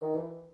[0.00, 0.47] 欢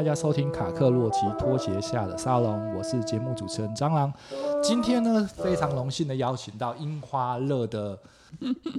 [0.00, 4.10] 大家收听卡克洛奇拖鞋下的沙龙，我是节目主持人蟑螂。
[4.62, 7.98] 今天呢，非常荣幸的邀请到樱花乐的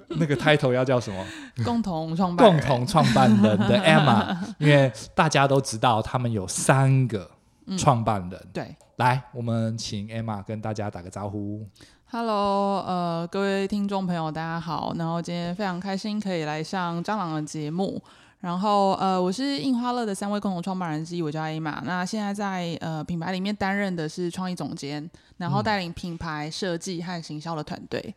[0.08, 1.24] 那个 title 要叫什么？
[1.64, 7.30] 共同创办共同创办人的 Emma，因为大家都知道他们有三个
[7.78, 8.32] 创办人。
[8.32, 11.64] 嗯、对，来，我们请 Emma 跟大家打个招呼。
[12.10, 14.92] Hello，呃，各位听众朋友，大家好。
[14.98, 18.02] 然后今天非常开心可以来上蟑螂的节目。
[18.42, 21.80] 然后呃，我是印花乐的三位共同创办人之一，我叫 Emma。
[21.84, 28.16] 那现在在呃品牌里面担任的是创意总监，然后带领品牌设计和行销的团队。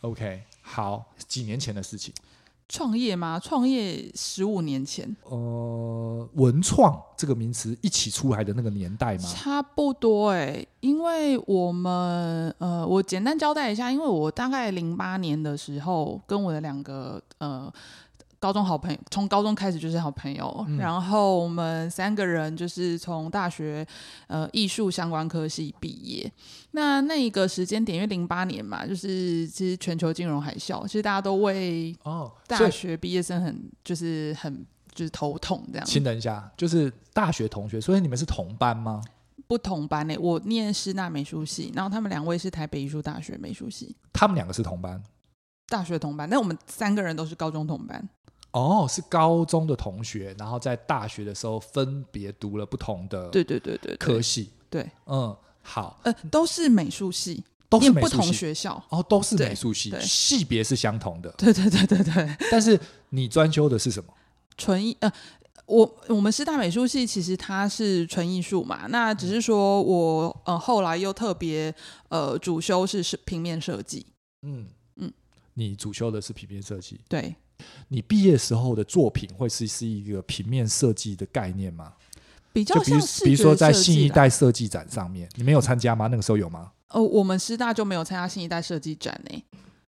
[0.00, 2.14] OK，好，几年前的事情。
[2.68, 3.38] 创业吗？
[3.38, 5.14] 创业十五年前。
[5.24, 9.24] 呃，文创这个名词一起出来的那个年代吗？
[9.24, 17.70] 差不多哎、欸，因为我们呃，我简单交代一下，因为我大概零八年的时候跟我的两个呃。
[18.46, 20.64] 高中好朋友，从高中开始就是好朋友。
[20.68, 23.84] 嗯、然后我们三个人就是从大学
[24.28, 26.30] 呃艺术相关科系毕业。
[26.70, 35.84] 那那一个时间点，因为零八年嘛，就是其实全球金融海啸，其实大家都为哦大学毕业生很、哦、就是很就是头痛这样。
[35.84, 39.02] 请等一下，就是大学同学，所以你们是同班吗？
[39.48, 43.96] 不同班呢、欸，我念师大美术系，然后他们两位是台北艺术大学美术系。
[44.12, 45.02] 他们两个是同班，
[45.68, 48.08] 大学同班，但我们三个人都是高中同班。
[48.56, 62.36] 哦，是高中的同学，然后在大学的时候分别读了不同的对对对对科系，对，嗯，好，呃，都是美术系，都是美术系，不同学校，哦，都是美术系，系别是相同的，对对对对对。
[62.50, 62.80] 但是
[63.10, 64.10] 你专修的是什么？
[64.56, 65.12] 纯艺，呃，
[65.66, 71.74] 我我们师大美术系其实它是纯艺术嘛，那只是说我呃后来又特别
[72.08, 74.06] 呃主修是是平面设计，
[74.40, 74.66] 嗯。
[74.96, 75.12] 嗯，
[75.52, 77.36] 你主修的是平面设计，对。
[77.88, 81.92] 你毕业时候的作品会是是一个平面设计的概念吗？
[82.52, 86.06] 比较像是，比如说在新一代设计展上面，你没有参加吗？
[86.06, 86.72] 那个时候有吗？
[86.90, 89.44] 哦，我们师大就没有参加新一代设计展呢。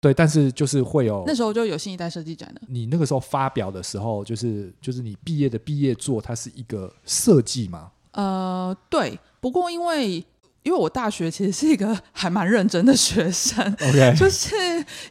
[0.00, 2.61] 对，但是就是会有，那时候就有新一代设计展了。
[2.69, 7.91] 你那个时候发表的时候，就是就是你毕业的毕业作，它是一个设计吗？
[8.12, 9.19] 呃，对。
[9.41, 10.25] 不过因为
[10.62, 14.55] 因为我大学其实是一个 还蛮认真的学生，OK， 就是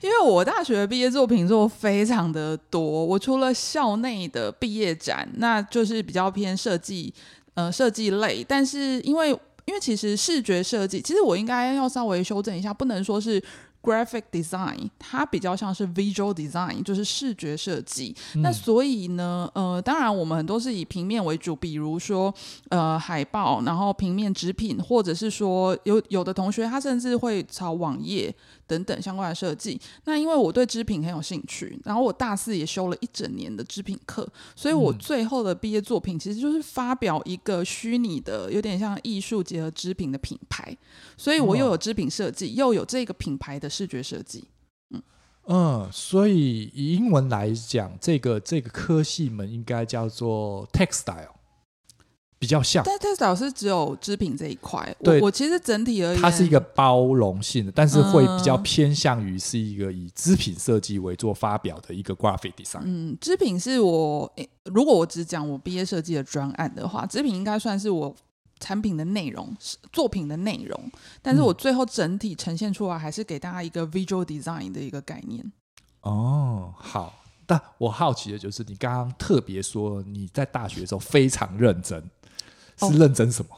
[0.01, 7.13] 因为我大学的毕业作品做非常的多，我除了校内的毕业展，那就是比较偏设计，
[7.53, 9.29] 呃，设计类，但是因为
[9.65, 13.41] 因为其实视觉设计，其实我应该要稍微修正一下，不能说是。
[13.81, 18.15] Graphic design，它比较像是 visual design，就是视觉设计。
[18.35, 22.33] 嗯、那所以呢，呃，当然我们很多是以平面为主，比如说
[22.69, 28.33] 呃海报，然后平面纸品，或者是说有有的同学他甚至会朝网页。
[28.71, 29.77] 等等相关的设计。
[30.05, 40.75] 那因为我对织品很有兴趣，然后我大四也修了一整年的织品课，所以我最后的毕业作品其实就是发表一个虚拟的，有点像艺术结合织品的品牌。
[41.17, 44.45] 所以我又有织品设计，又有这个品牌的视觉设计。
[44.91, 45.03] 嗯
[45.47, 51.40] 嗯，所以以英文来讲，这个这个科系们应该叫做 textile。
[52.41, 54.83] 比较像，但 textile 是只有织品这一块。
[55.03, 62.81] 对我，我其实整体而言，它是一个包容性的，但是会比较偏向于是一个以织品设计为做发表的一个 graphic design。
[62.83, 68.15] 嗯，织品是我，欸，如果我只讲我毕业设计的专案的话，织品应该算是我
[68.59, 69.55] 产品的内容，
[69.93, 70.91] 作品的内容。
[71.21, 75.51] 但是我最后整体呈现出来，还是给大家一个 visual design 的一个概念。
[76.01, 77.19] 哦，好。
[77.45, 82.01] 但我好奇的就是，你刚刚特别说你在大学的时候非常认真。
[82.89, 83.49] 是认真什么？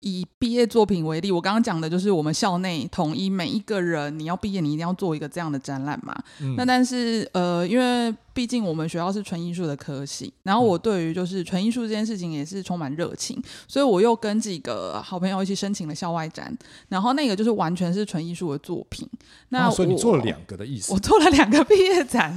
[0.00, 6.16] 以毕业作品为例，我刚刚讲的就是我们校内统一每一个人，你要毕业，你一定要做一个这样的展览嘛。
[6.40, 13.36] 嗯、那但是呃，因为毕竟我们学校是纯艺术的科系，然后我对于就是纯艺术这件事情也是充满热情，
[13.66, 16.56] 所以我又跟几个好朋友一起申请了校外展，
[16.88, 19.08] 然后那个就是完全是纯艺术的作品。
[19.48, 20.92] 那、哦、所以你做了两个的意思？
[20.92, 22.32] 我做了两个 毕业展，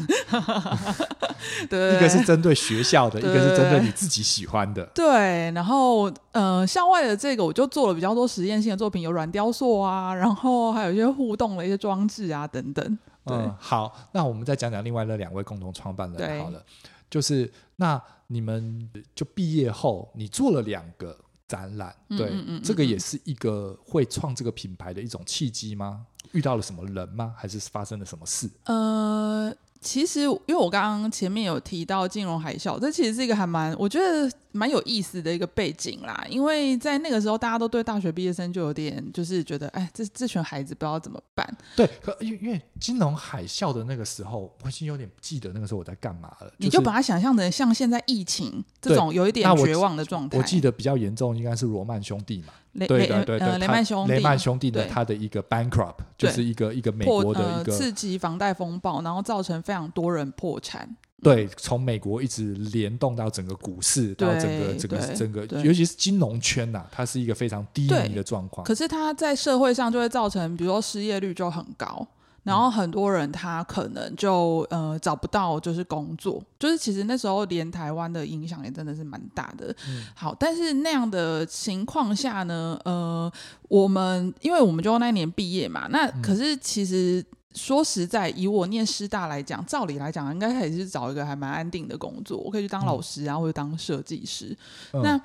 [1.69, 4.83] 对，一个是针对学校的，一个是针对你自己喜欢的。
[4.95, 12.97] 对，然后呃，校外的这个我就做了比较多实验性的作品，有软雕塑啊，然后还有一些互动的一些装置啊等等。
[13.25, 16.63] 对嗯，好，那我们再讲讲另外那两位共同创办人好了，
[17.09, 26.05] 就是那你们就毕业后，你做了两个展览，对，嗯嗯这个也是一个会创这个品牌的一种契机吗？
[26.31, 27.33] 遇到了什么人吗？
[27.37, 28.49] 还是发生了什么事？
[28.65, 29.53] 呃。
[29.83, 36.25] 其实，因为我刚刚前面有提到金融海啸，这其实是一个还蛮，我觉得蛮有意思的一个背景啦。
[36.29, 41.47] 因为在那个时候，大家都对大学毕业生就有点就是觉得，哎，这这群孩子不知道怎么办。
[41.75, 46.47] 对，可因为因为金融海啸的那个时候，我已经有点不记得那个时候我在干嘛了。
[46.47, 50.37] 就是、你就把它想象成像现在疫情这种有一点绝望的状态。
[50.37, 52.53] 我，我记得比较严重应该是罗曼兄弟嘛。
[52.73, 60.95] 雷对对对，呃、雷曼兄弟，雷曼兄弟的他的一个 bankrupt 就是一个一个美国的一个、呃、刺激房贷风暴，然后造成非常多人破产。
[61.21, 68.65] 对，从美国一直联动到整个股市，到整个整个整个，尤其是金融圈呐、啊，它是一个非常低迷的状况。
[68.65, 72.07] 可是它在社会上就会造成，比如说失业率就很高。
[72.43, 79.67] 然后很多人他可能就呃找不到就是工作，就是其实那时候连台湾的影响也真的是蛮大的。
[79.87, 83.31] 嗯、好，但是那样的情况下呢，呃，
[83.69, 87.23] 我们因为我们就那年毕业嘛，那可是其实
[87.53, 94.57] 说实在，以我念师大来讲，照理来讲应该还是找一个还蛮安定的工作，我可以去当老师啊，或者当设计师。
[94.93, 95.21] 嗯、那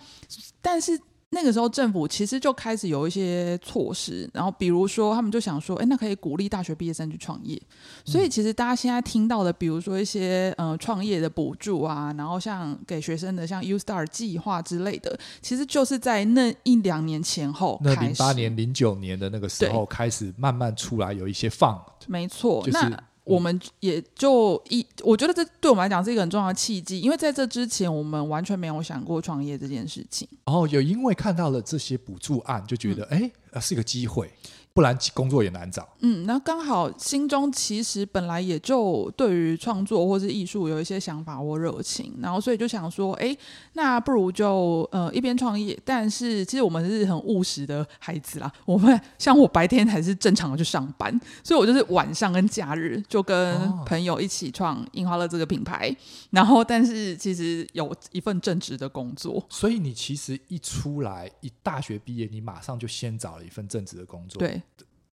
[0.61, 1.00] 但是。
[1.36, 7.60] 那个时候政府其实就开始有一些措施，然后比如说他们就想说，哎，那可以鼓励大学毕业生去创业。
[8.06, 21.78] 所以其实大家现在听到的，比如说一些呃创业的补助啊，然后像给学生的像 U Star 计划之类的，其实就是在那一两年前后，那零八年、零九年的那个时候开始慢慢出来有一些放。
[22.06, 23.04] 没错，就是、那。
[23.26, 30.28] 我们也就一，我觉得这对我们来讲是一个很重要的契机，因为在这之前我们完全没有想过创业这件事情。
[30.44, 34.31] 哦，有因为看到了这些补助案，就觉得哎、嗯，是一个机会。
[34.76, 35.88] 不然工作也难找。
[36.00, 43.34] 嗯，那刚好心中其实本来也就对于创作或是艺术有一些想法或热情，然后所以就想说，哎，
[43.73, 48.52] 那不如就呃一边创业，但是其实我们是很务实的孩子啦。
[48.67, 55.96] 我们像我白天还是正常的去上班，所以我就是晚上跟假日就跟朋友一起创印花乐这个品牌，哦、
[56.32, 59.43] 然后但是其实有一份正职的工作。
[59.49, 64.38] 所以你其实一出来一大学毕业，你马上就先找了一份正职的工作。
[64.38, 64.61] 对。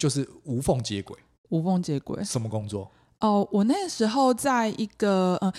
[0.03, 1.17] 就是无缝接轨，
[1.47, 2.21] 无缝接轨。
[2.25, 2.91] 什么工作？
[3.21, 5.53] 哦，我那时候在一个呃。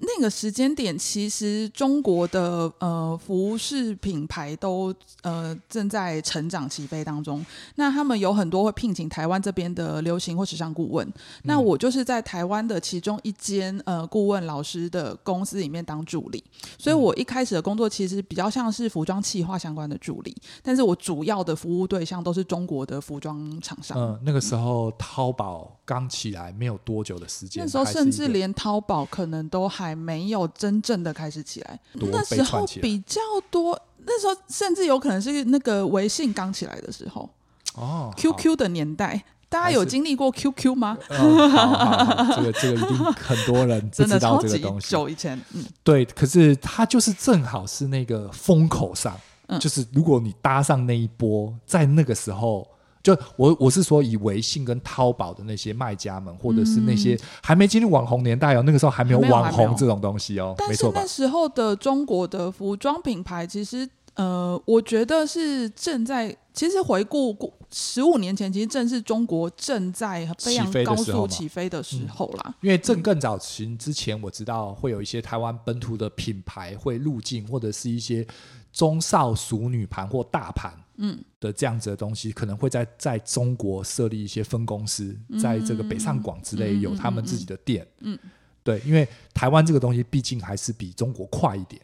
[0.00, 4.92] 那个时间点，其实中国的呃服饰品牌都
[5.22, 7.44] 呃正在成长起飞当中。
[7.76, 11.06] 那他们有很多会聘请台湾这边的流行或时尚顾问。
[11.06, 11.14] 嗯、
[11.44, 16.42] 那我就是在台湾的其中一间呃顾问老师的公司里面当助理。
[16.76, 23.96] 所以我一开始的工作其实比较像是服装企划相关的助理，但是我主要的服务对象都是中国的服装厂商。
[23.96, 29.83] 嗯，那个时候淘宝刚起来没有多久的时间，那时候甚至连淘宝可能都还。
[29.84, 33.20] 还没有真正的开始起来，那时候比较
[33.50, 33.78] 多。
[34.06, 37.28] 那时候甚至有可能是那个微信刚起来的时候
[37.74, 40.98] 哦，QQ 的年代，大家有经历过 QQ 吗？
[41.08, 44.88] 这个这个一定很多人 不知道这个东西。
[44.88, 52.66] 久以前，嗯，对，可是它就是正好是那个风口上，嗯、就是如果你搭上那一波，在那个时候。
[53.04, 60.94] 就我我是说，以微信跟淘宝的那些卖家们，或者是那些还没进入网红年代哦，那个时候还没有网红这种东西哦，没错吧？
[60.96, 72.44] 但是那时候的中国的服装品牌，其实呃，我觉得是正在，其实回顾过十五年前，其实正是中国正在非常高速起飞的时候啦。
[72.46, 78.26] 嗯、因为正更早前之前，我知道会有一些台湾本土的品牌会入境，或者是一些。
[78.74, 88.18] 中少熟女盘或大盘，嗯，的这样子的东西，可能会在在中国设立一些分公司，在这个北上广之类有他们自己的店，嗯，
[88.62, 91.82] 对，因为台湾这个东西毕竟还是比中国快一点，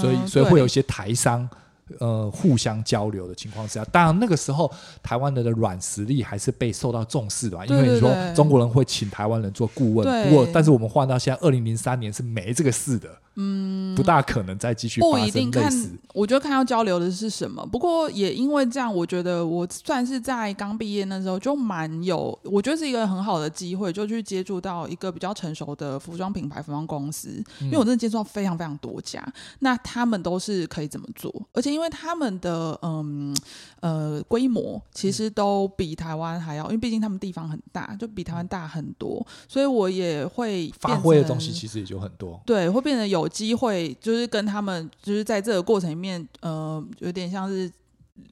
[0.00, 1.48] 所以所以会有一些台商。
[2.00, 4.70] 呃，互相交流的情况之下，当然那个时候
[5.02, 13.08] 台湾人的软实力还是被受到重视的吧，因为你说中国人会请台湾人做顾问，不过但是我们换到现在二零零三年是没这个事的，
[13.40, 15.00] 嗯，不大可能再继续。
[15.00, 15.72] 不一定看，
[16.12, 17.64] 我觉得看要交流的是什么。
[17.64, 27.28] 不过也因为这样，我觉得我算是在刚毕业那时候就蛮有，我觉得是一个很好的机会，就去接触到一个比较成熟的服装品牌、服装公司，
[27.60, 29.24] 嗯、因为我真的接触到非常非常多家，
[29.60, 33.32] 那他们都是可以怎么做，而且因为他们的嗯
[33.78, 42.40] 呃规模其实都比台湾还要，因为毕竟他们地方很大，就比台湾大很多，所以我也会发挥的东西其实也就很多。
[42.44, 47.70] 对，会变得有机会，就是跟他们就是在这个过程里面，呃，有点像是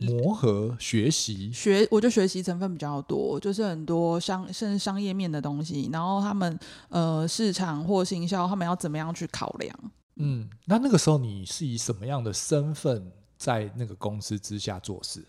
[0.01, 9.79] 磨合学习学，我觉得学习成分比较多，就是很多商甚至商业面的东西，然后他们呃市场或行销，他们要怎么样去考量。
[10.17, 15.23] 嗯，那那个时候你是以什么样的身份在那个公司之下做事？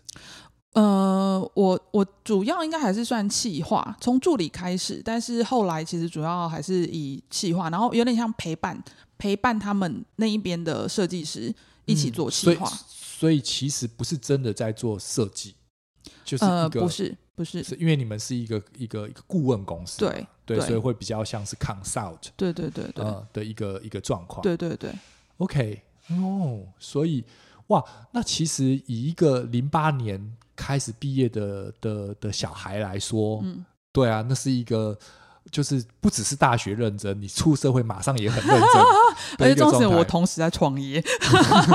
[0.74, 8.80] 呃，我我主要应该还是算企划，从助理开始，但是后来其实主要还是以企划，然后有点像陪伴
[9.16, 11.52] 陪伴他们那一边的设计师
[11.86, 12.68] 一起做企划。
[12.68, 15.54] 嗯，所以其实不是真的在做设计，
[16.24, 24.92] 就是一个，呃，不是不是，是因为你们是一个一个一个顾问公司，对对，所以会比较像是 consult，对对对对，呃，的一个一个状况，对对对
[25.38, 27.24] ，OK，哦，所以
[27.68, 27.82] 哇，
[28.12, 34.98] 那其实以一个零八年开始毕业的的的小孩来说，嗯，对啊，那是一个。
[35.50, 38.68] 就是不只是大学认真，你出社会马上也很认真。
[39.40, 41.02] 而且当时我同时在创业，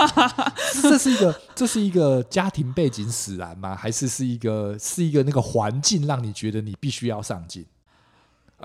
[0.80, 3.76] 这是一个这是一个家庭背景使然吗？
[3.76, 7.66] 还是是一个是一个那个环境让你觉得你必须要上进？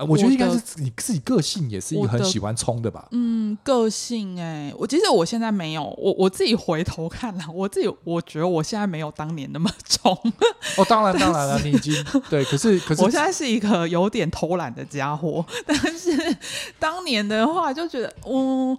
[0.07, 3.01] 我觉得应该是你自己个性也是一个很喜欢冲的吧。
[3.01, 10.11] 的嗯，个性哎、欸，我其实我现在没有，我我自己回头看了，我自己我觉得我现在没有当年那么冲。
[10.77, 11.93] 哦，当然当然了，你已经
[12.29, 16.37] 对，可是可是我现在是一个有点偷懒的家伙，但是
[16.77, 18.77] 当年的话就觉得嗯。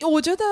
[0.00, 0.44] 我觉得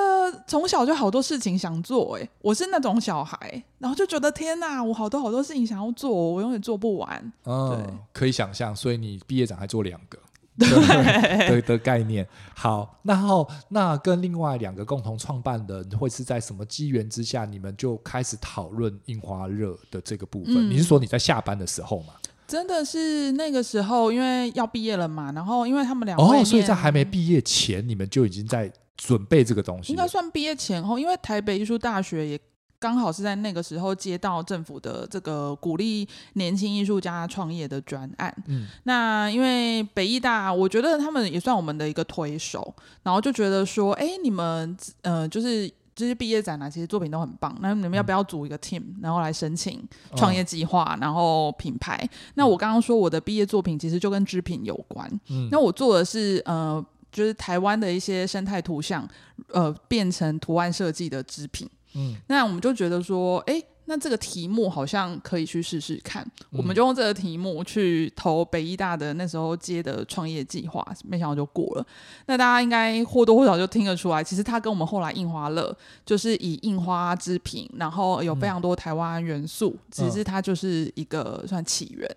[0.47, 7.33] 从小就好多事情想做，哎，我是那种小孩，然后就觉得天哪，我好多好多事情想要做，我永远做不完。
[7.45, 10.19] 嗯，对，可以想象，所以你毕业展还做两个，
[10.57, 12.27] 对的的概念。
[12.55, 20.55] 好，然后那跟另外两个共同创办人会是在什么机缘之下，你们就开始讨论印花热的这个部分？
[20.55, 22.15] 嗯，你是说你在下班的时候吗？
[22.47, 28.73] 真的是那个时候，因为要毕业了嘛，然后因为他们两位，哦，所以在还没毕业前，你们就已经在。
[28.97, 32.39] 准备这个东西应该算毕业前后，因为台北艺术大学也
[32.79, 38.33] 刚好是在那个时候接到政府的这个鼓励年轻艺术家创业的专案。
[38.47, 42.73] 嗯，那因为北艺大，我觉得他们也算我们的一个推手，
[43.03, 49.83] 然后就觉得说，哎，你们呃，就是这些毕业展览，其实作品都很棒，那你们要不要组一个 team，然后来申请
[50.17, 51.99] 创业计划，然后品牌？
[52.03, 55.09] 嗯、那我刚刚说我的毕业作品其实就跟织品有关。
[55.29, 56.85] 嗯，那我做的是呃。
[57.15, 59.09] 就是台湾的一些生态图像，
[59.53, 61.71] 呃，变成图案设计的织品。
[61.95, 66.23] 嗯，那我们就觉得说，哎，那这个题目好像可以去试试看。
[66.51, 71.87] 嗯、我们就用这个题目去投北医大的那时候接的创业计划，没想到就过了。
[72.27, 75.77] 那大家应该或多或少就听得出来，其实它跟我们后来印花乐
[76.07, 82.11] 就是以印花织品，然后有非常多台湾元素，嗯、只是它就是一个算起源。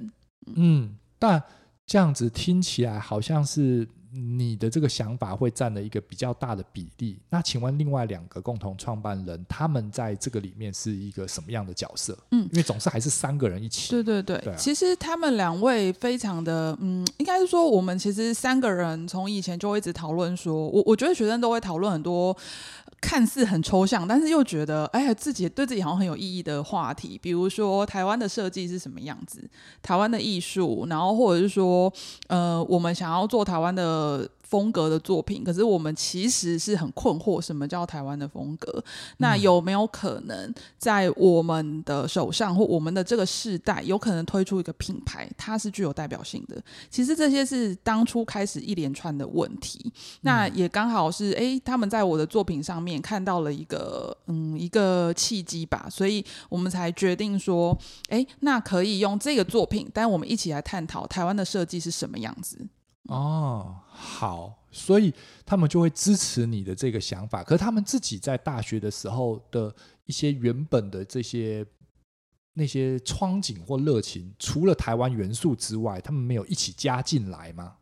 [0.47, 1.43] 嗯，嗯，但
[1.85, 3.87] 这样子听起来好像是。
[4.11, 7.19] 你的这个想法会占了一个比较大的比例。
[7.29, 12.17] 那请问另外两个共同创办人，他们在这个里面是一个什么样的角色？
[12.31, 13.91] 嗯，因为总是还是三个人一起。
[13.91, 22.35] 对对对，对啊、其实他们两位非常的，嗯，应该是说我们其实三个人从以前就一直讨论说，我我觉得学生都会讨论很多。
[22.99, 29.47] 看似很抽象，但是又觉得哎呀，自己对自己好像很有意义的话题，比如说台湾的设计是什么样子，
[29.81, 31.91] 台湾的艺术，然后或者是说，
[32.27, 34.29] 呃，我们想要做台湾的。
[34.49, 38.83] 风格的作品，可是我们其实是很困惑，什么叫台湾的风格？
[39.17, 46.61] 那有没有可能在我们的手上或我们的这个世代，有可能推出一个品牌，它是具有代表性的？
[46.89, 49.91] 其实这些是当初开始一连串的问题。
[50.21, 57.77] 那也刚好是，哎，他们在我的作品上面看到了一个，嗯，一个契机吧，所以我们才决定说，
[58.09, 62.57] 哎，那可以用这个作品，但我们一起来探讨台湾的设计是什么样子。
[63.07, 65.13] 哦，好，所以
[65.45, 67.43] 他们就会支持你的这个想法。
[67.43, 69.73] 可是他们自己在大学的时候的
[70.05, 71.65] 一些原本的这些
[72.53, 77.77] 那些憧憬或热情，除了台湾元素之外，他们没有一起加进来吗？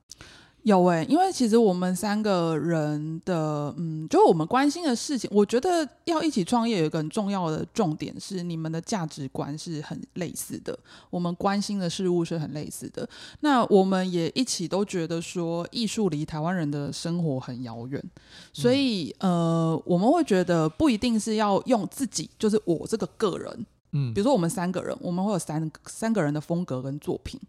[0.65, 10.75] 有诶、欸，因为其实我们三个人的，嗯，就我们关心的事情，我觉得要一起创业有一个很重要的重点是，你们的价值观是很类似的，
[11.11, 13.07] 我们关心的事物是很类似的。
[13.41, 18.03] 那我们也一起都觉得说，艺术离台湾人的生活很遥远，
[18.51, 27.39] 所以、嗯、呃，我们会觉得不一定是要用自己，就是我这个个人，嗯，比如说我们三个人，我们会有三三个人的风格跟作品。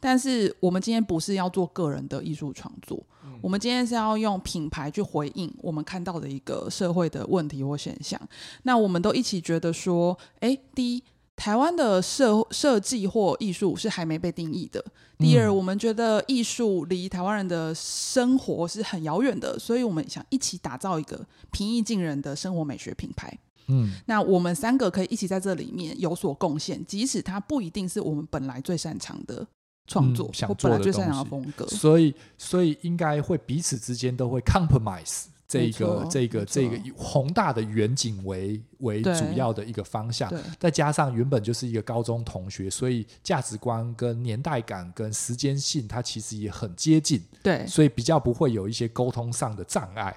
[0.00, 8.18] 但是我们今天不是要做个人的艺术创作，嗯、我们今天是要用品牌去回应我们看到的一个社会的问题或现象。
[8.62, 11.04] 那我们都一起觉得说，诶，第一，
[11.36, 14.80] 台湾的设设计或艺术是还没被定义的；
[15.18, 23.38] 第二，嗯、我们觉得艺术离台湾人的生活是很遥远的，所以我们想一起打造一个平易近人的生活美学品牌。
[23.68, 29.46] 嗯，那我们三个可以一起在这里面有所贡献，即使它不一定是我们本来最擅长的。
[29.90, 50.16] 创作，想做的东西，风格，所以所以应该会彼此之间都会 compromise 这个这个这个宏大的远景为为主要的一个方向，再加上原本就是一个高中同学，所以价值观跟年代感跟时间性，它其实也很接近，对，所以比较不会有一些沟通上的障碍。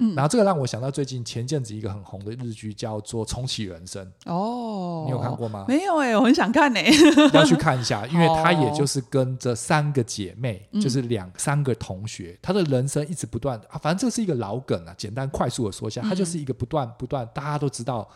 [0.00, 5.66] 嗯，然后这个让我想到最近前阵子一个很红的日剧叫做《重启人生》哦，你有看过吗？
[5.68, 6.90] 没有哎、欸，我很想看呢、欸，
[7.32, 18.08] 要去看一下，因为他也就是跟这三个姐妹，哦、就是两三个同学，他的人生一直不断啊，反正这是一个老梗啊，简单快速的说一下，他就是一个不断不断，大家都知道，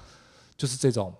[0.56, 1.12] 就是这种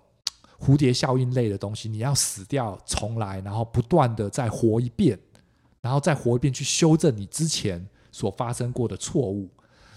[0.59, 5.19] 蝴蝶效应类的东西，你要死掉重来，然后不断的再活一遍，
[5.79, 9.47] 然后再活一遍去修正你之前所发生过的错误。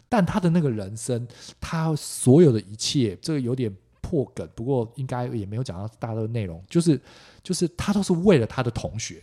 [0.08, 1.26] 但他的那个人生，
[1.60, 7.00] 他所有的一切，这个有点破梗，不过应该也没有讲到大的内容，就是
[7.42, 9.22] 就是他都是为了他的同学，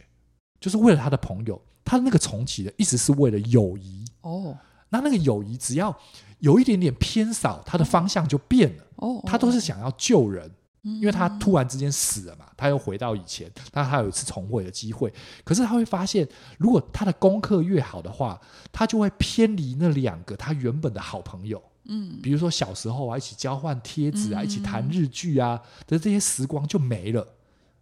[0.60, 4.58] 就是为了他的朋友，他的那个重启的意思是为了友谊哦。
[4.90, 5.98] 那那个友谊只要
[6.40, 9.22] 有一点点偏少，他的方向就变了哦。
[9.26, 10.52] 他都是想要救人。
[10.86, 15.12] 因为他突然之间死了嘛，他又回到以前，但他有一次重回的机会。
[15.44, 16.28] 可是他会发现，
[16.60, 18.40] 如果他的功课越好的话，
[18.72, 21.60] 他就会偏离那两个他原本的好朋友。
[21.86, 27.28] 嗯，比如说小时候啊，一起交换贴纸啊，一起谈日剧啊的这些时光就没了。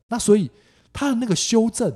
[0.07, 0.49] 那所以
[0.93, 1.93] 他的那个修正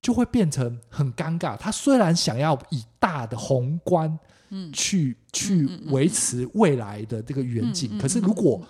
[0.00, 1.56] 就会变成很尴尬。
[1.56, 4.18] 他虽然想要以大的宏观，
[4.50, 8.60] 嗯，去去维持未来的这个远景，可是如果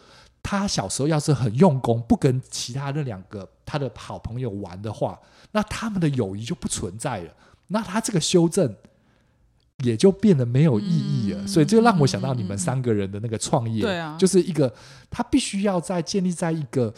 [0.43, 5.19] 他小时候要是很用功，不跟其他那两个他的好朋友玩的话，
[5.53, 7.35] 那他们的友谊就不存在了。
[7.69, 8.75] 那他这个修正
[9.85, 11.43] 也就变得没有意义了。
[11.43, 14.73] 嗯、所以这让我想到你们三个人的那个创业，对啊、就是一个
[15.11, 16.93] 他必须要在建立在一个。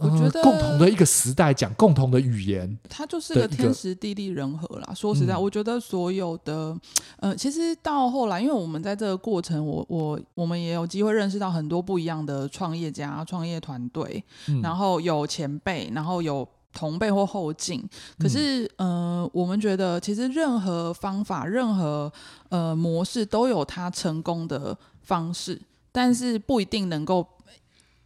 [0.00, 4.94] 我觉得共同的一个时代，讲共同的语言，它就是个天时地利人和啦。
[4.94, 6.74] 说实在，我觉得所有的，
[7.18, 14.24] 呃，其实到后来，因为我们在这个过程，我我我们也有机会认识到很多不一样的创业家、创业团队，
[14.62, 17.86] 然后有前辈，然后有同辈或后进。
[18.18, 22.10] 可是，呃，我们觉得其实任何方法、任何
[22.48, 25.60] 呃模式都有它成功的方式，
[25.92, 27.26] 但是不一定能够。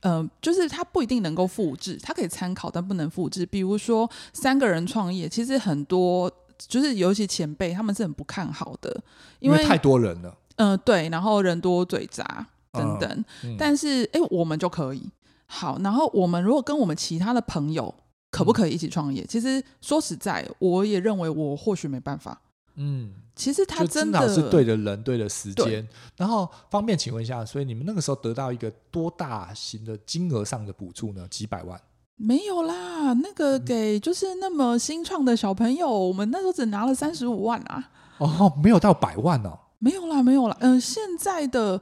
[0.04, 3.44] 嗯、呃，就是他不一定能够复制，他可以参考，但不能复制。
[3.44, 9.02] 比如说三个人创业，其实很多就是尤其前辈他们是很不看好的，
[9.40, 10.36] 因为，太多人了。
[10.56, 13.24] 嗯、呃，对，然后人多嘴杂等等。
[13.58, 15.02] 但是哎，我们就可以
[15.46, 15.78] 好。
[15.80, 17.92] 然后我们如果跟我们其他的朋友，
[18.30, 19.22] 可不可以一起创业？
[19.22, 22.40] 嗯、其实说实在，我也认为我或许没办法。
[22.76, 25.87] 嗯，其实他真的是对的人，对的时间。
[26.16, 31.26] 然后方便请问一下，所以你们那个时候得到一个多大型的金额上的补助呢？
[31.28, 31.80] 几百万？
[32.16, 37.90] 没有啦，那个给就是那么新创的小朋友，嗯、我们那时候只拿了三十五万啊。
[38.18, 39.58] 哦，没有到百万哦。
[39.78, 40.56] 没有啦，没有啦。
[40.60, 41.80] 嗯、呃，现在的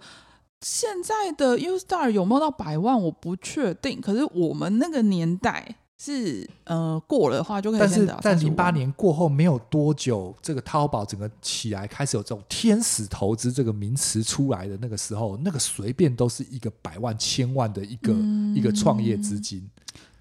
[0.61, 3.01] 现在的 U Star 有没有到百万？
[3.01, 4.01] 我不确定。
[4.01, 5.77] 可是我们那个年代。
[6.05, 7.81] 是呃过了的话就可以。
[7.81, 19.71] 但是在零八年过后没有多久，这个淘宝整个起来，开始有这种天使投资这个名词出来的那个时候，那个随便都是一个百万、千万的一个、嗯、一个创业资金。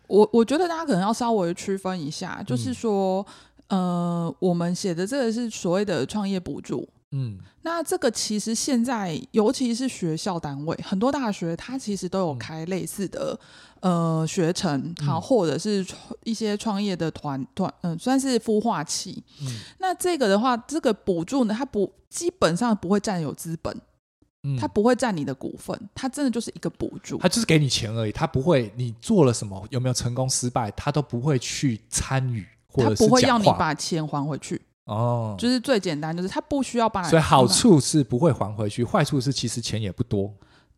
[0.05, 3.25] 我我觉得大家可能要稍微区分一下，就是说，
[3.69, 6.87] 嗯、呃，我们写的这个是所谓的创业补助。
[7.13, 13.37] 嗯，那这个其实现在，尤其是学校单位，很多大学它其实都有开类似的、
[13.81, 15.85] 嗯、呃学程，好，或者是
[16.23, 19.21] 一些创业的团团，嗯、呃，算是孵化器。
[19.41, 19.47] 嗯，
[19.79, 23.75] 那这个的话，这个补助呢，它不基本上不会占有资本，
[24.43, 34.61] 嗯，它不会占你的股份，它真的就是一个补助，它就是给你钱而已，它不会你做了什么有没有成功失败，它都不会去参与，或者是它不会要你把钱还回去。
[34.91, 40.29] 哦，就是最简单，就是他不需要把，所以好处是不会还回去，坏处是其实钱也不多。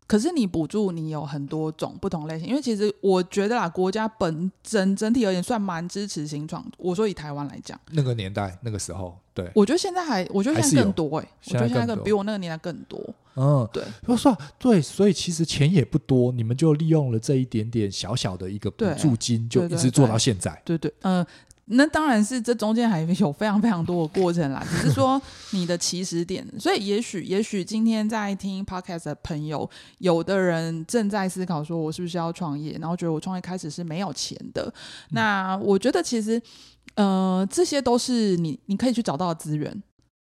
[0.06, 6.64] 可是你补助你有很多种不同类型，因为其实我觉得啦，国家本整整体而言算蛮支持新创。
[6.76, 13.00] 我说以台湾来讲，那个年代那个时候，对，我觉得现在还，我觉得现在更多哎、欸，我觉得现在更比我那个年代更多。
[13.34, 20.52] 嗯，对，说实话，对，所以其实钱也不多，你们就利用了这一点点小小的一个补助金，就一直做到现在。
[20.64, 21.16] 对，对对，嗯。
[21.16, 21.26] 呃
[21.66, 25.20] 那当然是这中间还有非常非常多的过程啦，只是说
[25.52, 26.46] 你的起始点。
[26.60, 32.76] 所以也许也许今天在听 podcast 的朋友，有的人正在思考说，我是不是要创业？
[32.80, 34.70] 然后觉得我创业开始是没有钱的。
[35.10, 36.40] 那我觉得其实，
[36.96, 39.82] 呃，这些都是你你可以去找到的资源，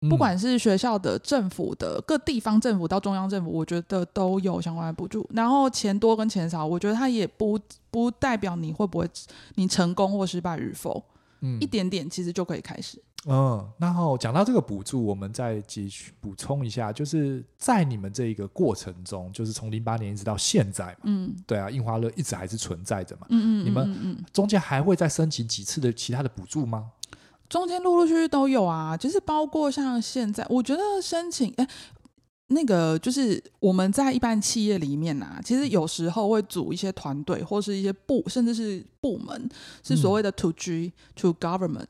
[0.10, 5.30] 不管是学校的、政府的、各地方政府到中央政府，我觉得都有相关的补助。
[5.36, 7.60] 然后钱多跟钱少，我觉得它也不
[7.92, 9.08] 不代表你会不会
[9.54, 11.04] 你成功或失败与否。
[11.42, 13.02] 嗯，一点点其实就可以开始。
[13.30, 26.92] 嗯，然后讲到这个补助，我们再继续补充一下，就是在你们这一个过程中，就是从零八年一直到现在嘛，嗯，对啊，印花乐一直还是存在着嘛，嗯嗯，你们中间还会再申请几次的其他的补助吗？
[27.50, 31.68] 中间陆陆续续都有啊，就是包括像现在，我觉得申请，哎，
[32.48, 39.50] 那个就是我们在一般企业里面啊，其实有时候会组一些团队或是一些部，甚至是部门，
[39.84, 41.86] 是所谓的 to G、嗯、to government。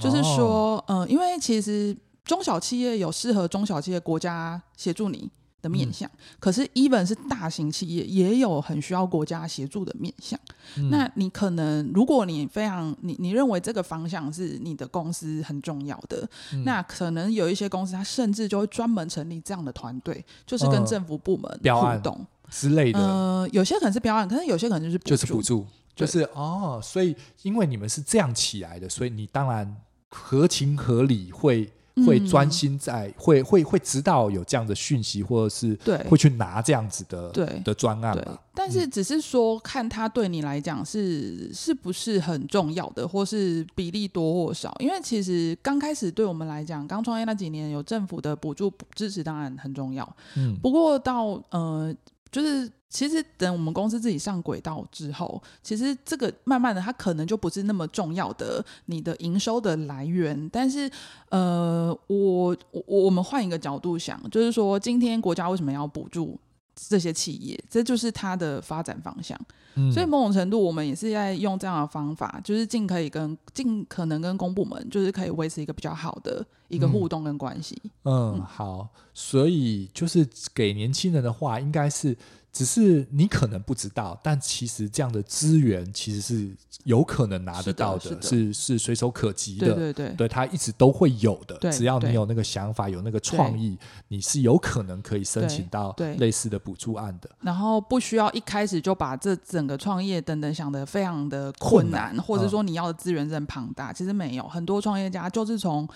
[0.00, 5.30] 就是说，嗯、呃，因为其实中小企业有适合中小企业国家协助你
[5.62, 10.38] 的面向，嗯、可是 even 是大型企业也有很需要国家协助的面向。
[10.76, 22.98] 嗯、那你可能，如果你非常你你认为这个方向是你的公司很重要的，嗯、那可能有一些公司它甚至就会专门成立这样的团队，就是跟政府部门互动、呃、之类的。
[22.98, 25.64] 呃，有些可能是标案，可是有些可能就是就是补助。
[25.94, 29.76] 就是哦，所以因为你们是这样起来的，所以你当然
[30.08, 31.70] 合情合理会
[32.06, 38.38] 会专心在、嗯、会会会知道有这样的讯息，或者是对会去拿这样子的对的专案嘛。
[38.54, 44.74] 但是只是说看他对你来讲是是不是很重要的，或是比例多或少。
[44.78, 50.16] 因为其实刚开始对我们来讲，刚创业那几年有政府的补助支持，当然很重要。
[50.36, 51.94] 嗯，不过到呃。
[52.30, 60.46] 就是其实等我们公司自己上轨道之后，其实这个慢慢的它可能就不是那么重要的你的营收的来源。
[60.52, 60.90] 但是
[61.30, 66.38] 呃，我我我们换一个角度想，就是说今天国家为什么要补助
[66.76, 67.58] 这些企业？
[67.70, 69.40] 这就是它的发展方向。
[69.74, 77.80] 嗯，所以某种程度我们也是在用这样的方法，就是尽可以跟尽可能跟公部门，就是可以维持一个比较好的一个互动跟关系。
[78.04, 82.14] 嗯，嗯，好，所以就是给年轻人的话，应该是。
[82.52, 89.68] 只是你可能不知道，但其实这样的资源其实是有可能拿得到的，是的是，随手可及的。
[89.68, 91.56] 对对对，对，它一直都会有的。
[91.72, 97.30] 只要你有那个想法，有那个创意，你是有可能可以申请到类似的补助案的。
[97.40, 104.46] 然后不需要一开始就把这整个创业等等想得非常的困难，困难或者说你要的资源是很庞大，嗯、其实没有。
[104.46, 105.88] 很多创业家就是从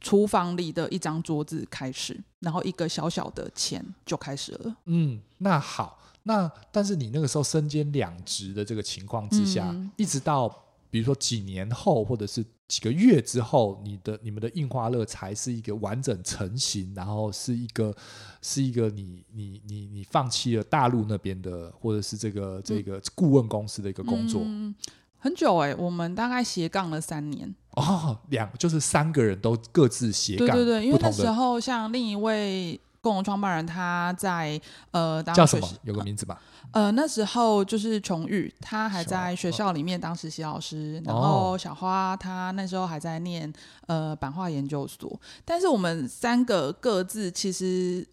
[0.00, 4.76] 厨房里的一张桌子开始，然后一个小小的钱就开始了。
[4.84, 5.98] 嗯，那好。
[6.26, 10.48] 那但是你那个时候身兼两职的这个情况之下，嗯、一直到
[10.90, 17.94] 比如说几年后或者是几个月之后，你的你们的印花乐才是一个完整成型，然后是一个
[18.40, 24.74] 是一个你你你你放弃了大陆那边的或者是这个这个顾问公司的一个工作，嗯、
[25.18, 27.54] 很久哎、欸，我们大概斜杠了三年。
[27.72, 32.80] 哦，两就是三个人都各自斜杠，对对对，因为那时候像另一位。
[33.04, 34.58] 共同创办人他在
[34.92, 35.68] 呃当叫什么？
[35.82, 36.40] 有个名字吧。
[36.72, 40.98] 呃，那时候就是琼玉，他还在学校里面当实习老师。
[41.04, 43.52] 然后小花她那时候还在念
[43.86, 45.20] 呃版画研究所。
[45.44, 48.04] 但是我们三个各自其实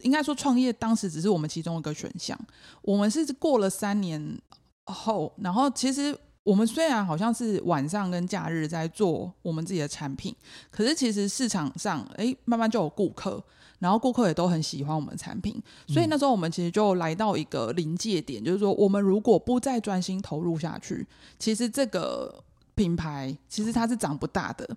[0.00, 2.38] 应该说创业当时只是我们其中一个选项。
[2.82, 4.38] 我们是过了三年
[4.84, 10.36] 后，然后其实我们虽然好像是晚上跟假日在做我们自己的产品，
[10.70, 13.42] 可是其实市场上哎慢慢就有顾客。
[13.78, 21.06] 然后顾客也都很喜欢我们的产品，所以那时候我们其实就来到一个临界点，嗯、就是说我们如果不再专心投入下去，
[21.38, 22.42] 其实这个
[22.74, 24.68] 品牌其实它是长不大的。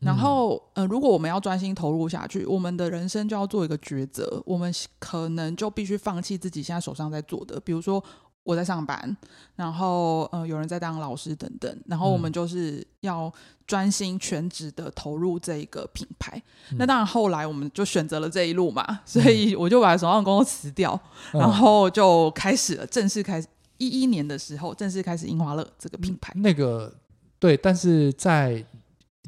[0.00, 8.02] 然后呃，如果我们要专心投入下去，我们的人生就要做一个抉择，我们可能就必须放弃自己现在手上在做的，比如说。
[8.50, 9.16] 我在上班，
[9.54, 13.32] 然后呃，有人在当老师等等，然后我们就是要
[13.64, 16.42] 专心全职的投入这一个品牌。
[16.70, 21.00] 嗯、那当然，后来我们就选择了这一路嘛，所以我就把手上的工作辞掉，
[21.32, 23.46] 嗯、然后就开始了正式开始
[23.78, 26.32] 一一年的时候正式开始樱花乐这个品牌。
[26.34, 26.92] 那个
[27.38, 28.64] 对，但是在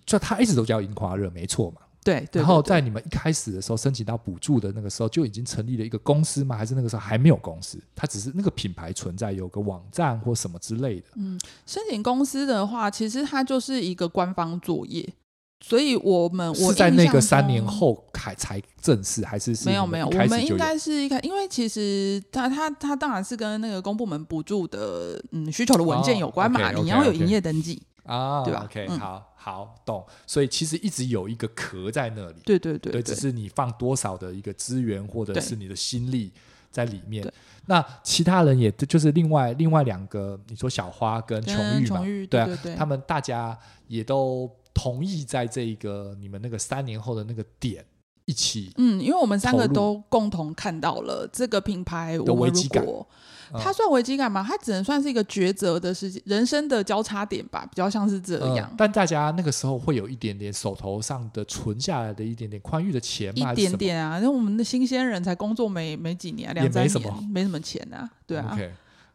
[0.04, 1.81] 就他一直都叫樱花乐，没错嘛。
[2.04, 6.56] 对，对，对，然后在你们一开始的时候申请到补助的那个时候，就已经成立了一个公司吗？
[6.56, 7.78] 还是那个时候还没有公司？
[7.94, 11.06] 它只是那个品牌存在，有个网站或什么之类的。
[11.14, 15.08] 嗯，申请公司的话，其实它就是一个官方作业，
[15.64, 20.06] 所以我们我是在那个三年后才才正式，还是，是没有没有？
[20.08, 26.82] 我们应该是一开，因为其实它它它当然是跟那个公部门补助的嗯需求的文件有关嘛，哦、okay, okay, okay.
[26.82, 27.80] 你要有营业登记。
[28.04, 30.04] 啊，对吧？OK，好好懂。
[30.26, 36.32] 所以其实一直有一个壳在那里，对对对，对，只是你放多少的一个资源或者是你的心力
[36.70, 37.30] 在里面。
[37.66, 47.84] 那其他人也就是另外另外两个，你说小花跟琼玉嘛，对啊，他们大家也都同意在这一个你们那个三年后的那个点
[48.24, 48.72] 一起。
[48.78, 53.06] 嗯，因为我们三个都共同看到了这个品牌，我们如果
[53.60, 54.44] 它算危机感吗？
[54.46, 58.68] 它只能算是一个抉择的时间，人生的交叉点吧，比较像是这样。
[58.70, 63.52] 嗯、但大家那个时候会有一点点手头上的存下来的一点点宽裕的钱吗？
[63.52, 68.56] 一点点啊，因为我们的新鲜人才工作没没几年，两三年，没什么，没什么钱啊，对啊。
[68.56, 68.70] Okay.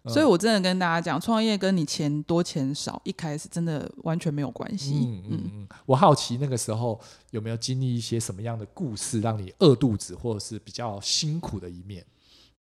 [0.10, 4.94] 所以，我真的跟大家讲，创业跟你钱多钱少，一开始真的完全没有关系。
[4.94, 5.68] 嗯嗯嗯。
[5.86, 6.98] 我好奇那个时候
[7.32, 12.06] 有没有经历一些什么样的故事，让你饿肚子，或者是比较辛苦的一面？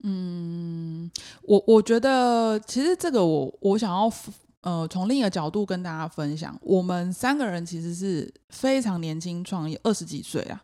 [0.03, 1.09] 嗯，
[1.41, 4.11] 我我觉得其实这个我我想要
[4.61, 10.63] 呃从另一个角度跟大家分享，我们三个人其实是非常年轻创业，二十几岁啊。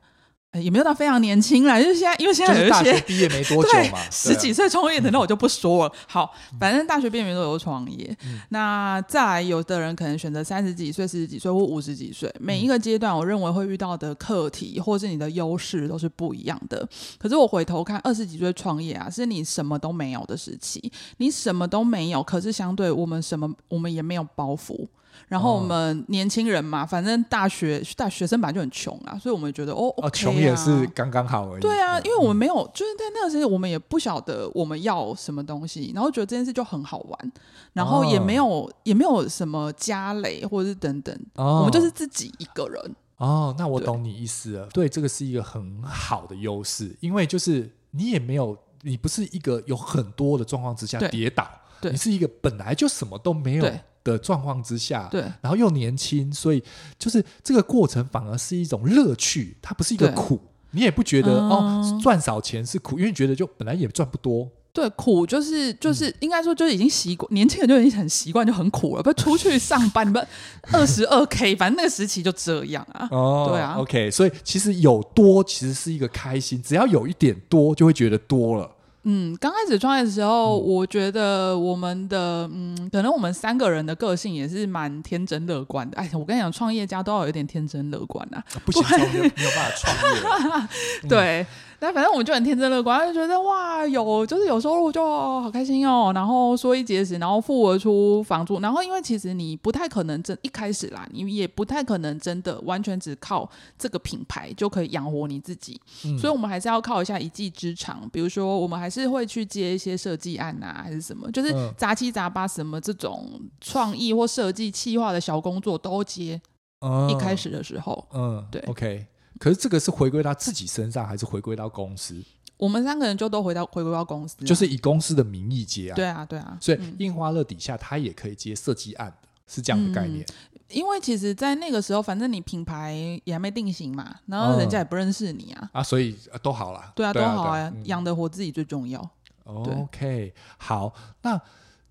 [0.61, 5.93] 也没有到非常年轻啦，就是现在，因为现在有一些大学毕业没多 久嘛，十几岁创业的，那我就不说了。
[6.07, 8.15] 好，反正大学毕业没多久创业。
[8.25, 16.87] 嗯、那再来，有的人可能选择三十几岁、四十几岁或五十几岁，每一个阶段，我认为会遇到的课题或是你的优势都是不一样的。
[17.17, 24.87] 可是我回头看，二十几岁创业啊，是你什么都没有的时期，你什么都没有，可是相对我们什么，我们也没有包袱。
[25.27, 31.61] 然后我们年轻人嘛，反正大学大学生本来就很穷啊，所以我们觉得哦，哦，穷也是刚刚好而已。
[31.61, 37.31] 对啊，因为我们没有，就是在那个时候，我们也不晓得我们要什么东西，然后觉得这件事就很好玩，
[37.73, 42.95] 然后也没有也没有什么家累或者是等等，我们就是自己一个人。
[43.17, 44.67] 哦，那我懂你意思了。
[44.73, 51.47] 对，这个是一个很好的优势，因为就是你也没有，你不是一个有很多的状况之下跌倒，
[51.79, 53.65] 对，你是一个本来就什么都没有。
[54.03, 56.61] 的状况之下，对，然后又年轻，所以
[56.99, 60.39] 就是这个过程反而是一种乐趣，它不是一个苦，
[60.71, 64.49] 你也不觉得、嗯、哦赚少钱是苦，因为你觉得就本来也赚不多。
[64.73, 70.27] 对，苦就是就是、嗯、应该说就是已经习惯，年轻人就已经很习惯就很苦了，不出去上班， 你们
[70.71, 73.07] 二十二 k，反正那个时期就这样啊。
[73.11, 78.67] 哦，对啊，OK，所以其实有多其实是一个开心，只要有一点多就会觉得多了。
[79.03, 85.97] 嗯，刚开始创业的时候，嗯、我觉得我们的嗯，可能我们三个人的个性也是蛮天真乐观的。
[85.97, 90.67] 哎，我跟你讲，创业家都要有一点天真乐观啊，不行，没有没有办法创业。
[91.09, 91.41] 对。
[91.41, 91.47] 嗯
[91.83, 95.05] 但反正我们就很天真乐观，就觉得哇，有就是有收入就
[95.41, 96.13] 好开心哦。
[96.15, 98.57] 然后说一节食，然后付得出房租。
[98.61, 105.77] 然后因为其实你不太可能真一开始啦，你也不太可能真的完全只靠这个品牌就可以养活你自己。
[106.05, 116.41] 嗯、所以我们还是要靠一下一技之长，比如说我们还是会去接一些设计案啊，还是什么，就是杂七杂八什么这种创意或设计企划的小工作都接。
[116.79, 119.05] 嗯、一开始的时候，嗯，对，OK。
[119.43, 122.23] 可是这个是回归到自己身上，还是回归到公司？
[122.55, 125.95] 我们三个人就都回到回归到公司，就是以公司的名义接啊。
[125.97, 126.57] 对啊，对啊。
[126.61, 130.25] 所以印花乐底下他也可以接设计案的，是这样的概念。
[130.29, 135.59] 嗯，因为其实，在那个时候，反正你品牌也还没定型嘛，然后人家也不认识你啊。
[135.61, 136.93] 嗯、啊，所以都好了。
[136.95, 139.05] 对啊，都好啊，养得活自己最重要。
[139.43, 140.93] OK，好。
[141.21, 141.41] 那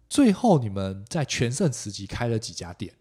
[0.09, 2.95] 最后你们在全盛时期开了几家店？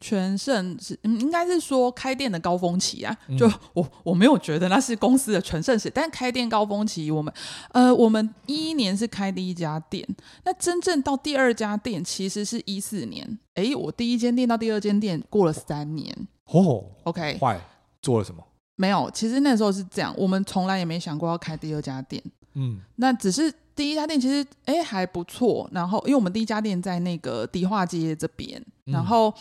[0.00, 3.14] 全盛是嗯，应该是说开店的高峰期啊。
[3.38, 7.32] 就我我没有觉得那是公司的全盛时，但开店高峰期，我们
[7.72, 10.06] 呃，我们一一年是开第一家店，
[10.44, 13.38] 那真正到第二家店其实是一四年。
[13.54, 16.16] 哎，我第一间店到第二间店过了三年。
[16.46, 17.60] 哦，OK，坏，
[18.00, 18.42] 做了什么？
[18.76, 22.22] 没有，其实那时候是这样，我们从来也没想过要开第二家店。
[22.54, 29.34] 嗯，那只是第一家店其实哎还不错，然后因为我们第一家店在那个迪化街这边，然后。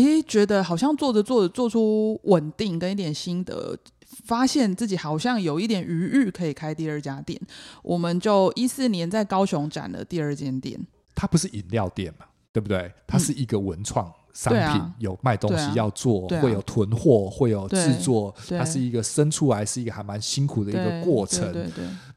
[0.00, 3.76] 嗯诶，觉得好像做着做着做出稳定跟一点心得，
[4.24, 7.40] 发现自己好像有一点余裕可以开第二家店，
[7.82, 10.78] 我们就一四年在高雄展了第二间店。
[11.14, 12.92] 它不是饮料店嘛，对不对？
[13.06, 21.52] 它是一个文创商品，有卖东西要做，啊、会有囤货，会有制作，它是一个生出来是一个还蛮辛苦的一个过程。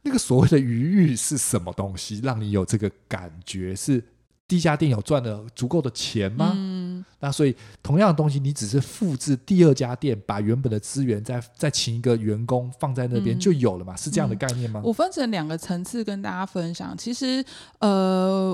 [0.03, 4.03] 那个所谓的余裕是什么东西，让你有这个感觉是？
[4.47, 6.51] 第一家店有赚了足够的钱吗？
[6.53, 6.70] 嗯，
[7.21, 13.93] 那所以同样的东西，你只是复制第二家店，把原本的资源再再请一个员工放在那边就有了嘛？
[13.93, 14.81] 嗯，是这样的概念吗？
[14.83, 16.97] 我分成两个层次跟大家分享。
[16.97, 17.45] 其实，
[17.79, 18.53] 呃，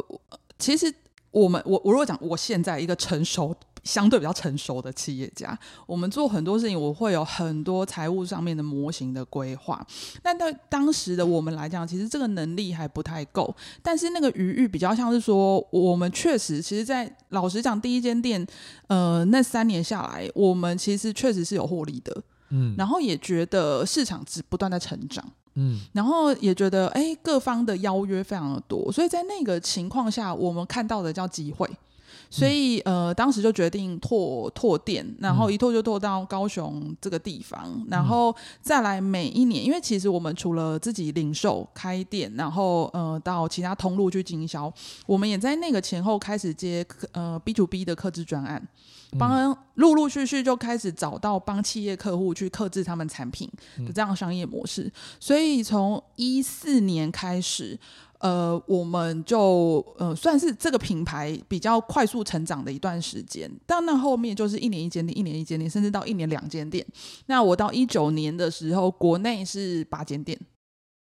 [0.59, 0.93] 其实
[1.31, 3.55] 我们我我如果讲我现在一个成熟。
[3.87, 9.85] 相对比较成熟的企业家，我们做很多事情，我会有很多财务上面的模型的规划。
[10.23, 13.55] 那对当时的我们来讲，其实这个能力还不太够。
[13.81, 18.45] 但是那个余裕比较像是说，我们确实，其实，在老实讲，第一间店，
[18.87, 22.21] 呃，那三年下来，我们其实确实是有获利的。
[22.49, 25.23] 嗯，然后也觉得市场是不断在成长。
[25.55, 31.67] 嗯，然后也觉得，哎，各方的邀约非常的多，所以在那个情况下，我们看到的叫机会。
[32.29, 44.71] 所以呃，当时就决定拓拓店，然后一拓就拓到高雄这个地方，嗯、然后再来每一年，因为其实我们除了自己零售开店，然后呃到其他通路去经销，
[45.05, 48.61] 我们也在那个前后开始接呃 B to B 的客制专案，
[49.17, 53.49] 帮陆陆续续就开始找到帮企业客户去克制他们产品
[53.85, 57.79] 的这样商业模式，所以从一四年开始。
[58.19, 66.85] 呃，我们就呃算是这个品牌比较快速成长的一段时间，但那后面就是一年一间店，一年一间店，甚至到一年两间店。
[67.27, 70.37] 那我到一九年的时候，国内是八间店。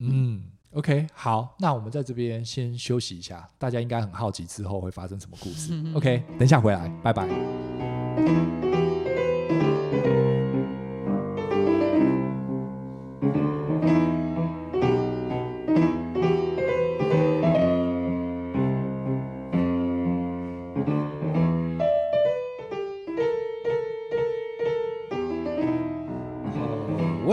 [0.01, 0.43] 嗯
[0.75, 5.71] ，OK，好，那我们在这边先休息一下，大家应该很好奇之后会发生什么故事。
[5.73, 8.68] 嗯、 OK，等一下回来，拜拜。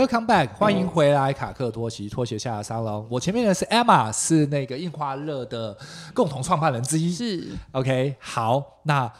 [0.06, 3.08] Welcome back，欢迎回来卡克拖鞋拖鞋下的沙龙。
[3.10, 5.76] 我前面的是 Emma，是那个印花乐的
[6.14, 7.12] 共同创办人之一。
[7.12, 9.12] 是 OK，好，那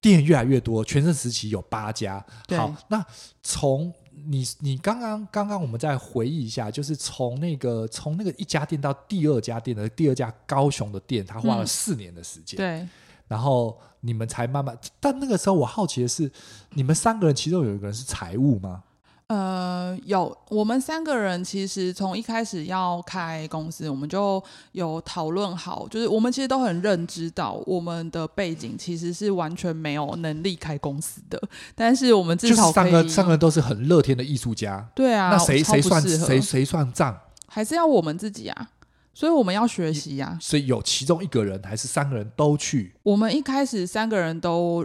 [0.00, 2.24] 店越来越多，全盛时期有八家。
[2.56, 3.04] 好，那
[3.42, 3.92] 从
[4.28, 12.56] 你你刚刚刚刚我们再回忆一下，就是从那个从那个一家店到第二家店的第二家高雄的店，他花了四年的时间。
[12.56, 12.88] 嗯、对，
[13.26, 16.30] 然后你们才慢慢，但那个时候我好奇的是，
[16.74, 18.84] 你们三个人其中有一个人是财务吗？
[19.30, 31.40] 呃，有我们三个人，其实从一开始要开公司，我们就有讨论好，就是我们其实都很认知到，我们的背景其实是完全没有能力开公司的，
[31.76, 37.16] 但是我们至少三个三个人都是很乐天的艺术家，对啊，那谁谁算谁谁算账？
[37.46, 38.70] 还是要我们自己啊，
[39.14, 40.38] 所以我们要学习呀、啊。
[40.42, 42.96] 所以有其中一个人还是三个人都去？
[43.04, 44.84] 我们一开始三个人都。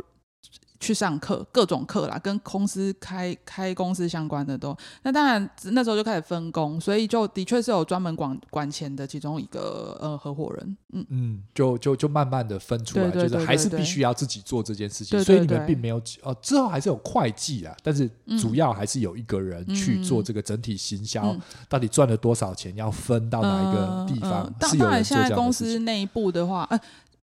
[0.79, 4.75] 去上课，各种课啦，跟公司开开公司相关的都。
[5.03, 10.77] 那当然那时候就开始分工，所以就的确是有专门管管钱的其中一个呃合伙人。
[10.93, 15.21] 嗯嗯，就就就慢慢的分出来，就是还是必须要自己做这件事情。
[15.23, 18.09] 所以你们并没有哦，之后还是有会计啊，但是
[18.39, 24.53] 主要还是有一个人去做这个整体行销，嗯、到底赚了多少钱，要分到哪一个地方？
[24.57, 26.79] 当、然，现在公司内部的话，呃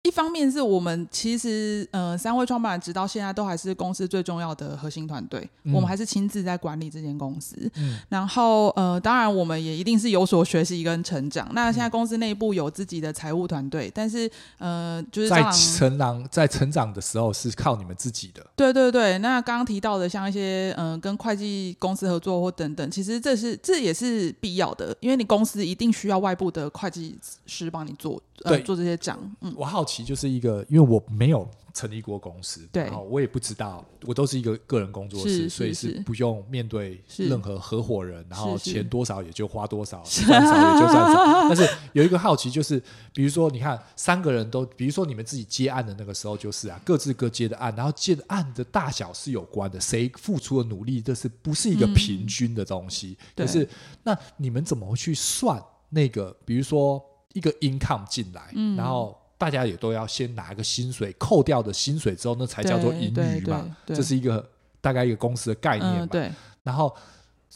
[0.08, 7.56] 一方面是我们其实呃三位创办人直到现在都还是公司最重要的核心团队，嗯、我们还是亲自在管理这间公司。
[7.76, 11.46] 嗯、然后呃当然我们也一定是有所学习跟成长。
[11.52, 18.46] 那现在公司内部有自己的财务团队，但是呃就是在成长在成长的时候是靠你们自己的。
[18.56, 29.20] 对对对，那刚刚提到的像一些嗯、呃、跟会计公司合作或等等，其实这是这也是必要的，因为你公司一定需要外部的会计师帮你做呃做这些账。
[29.42, 29.97] 嗯，我好奇。
[30.04, 41.48] 就是一个，因为我没有成立过公司，对，然后我也不知道，我都是一个个人工作室，所以是不用面对任何合伙人，然后钱多少也就花多少，赚少也就赚少。
[41.50, 42.82] 但是有一个好奇，就是
[43.14, 53.18] 比如说，你看三个人都，比如说你们自己接案的那个时候，就是啊，各自各接的案，然后接的案的大小是有关的，谁付出的努力，这是不是一个平均的东西？
[53.36, 53.68] 可是
[54.04, 56.36] 那你们怎么去算那个？
[56.44, 59.16] 比如说一个 income 进来，然后。
[59.38, 63.66] 大家也都要先拿一个薪水，扣掉的薪水之后，那才叫做盈余嘛。
[63.86, 64.44] 这是一个
[64.82, 66.06] 大概一个公司的概念嘛。
[66.06, 66.32] 嗯、对。
[66.64, 66.94] 然后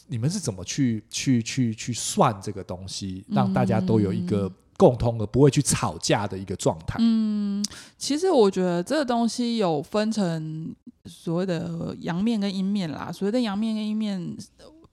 [0.08, 6.98] 你们是怎么去去去去算这个东西，让大家都有一个共通的、不会去吵架的一个状态？
[7.00, 7.66] 嗯，
[7.98, 10.74] 其实我觉得这个东西有分成
[11.06, 13.12] 所谓的阳面跟阴面啦。
[13.12, 14.38] 所谓的阳面跟阴面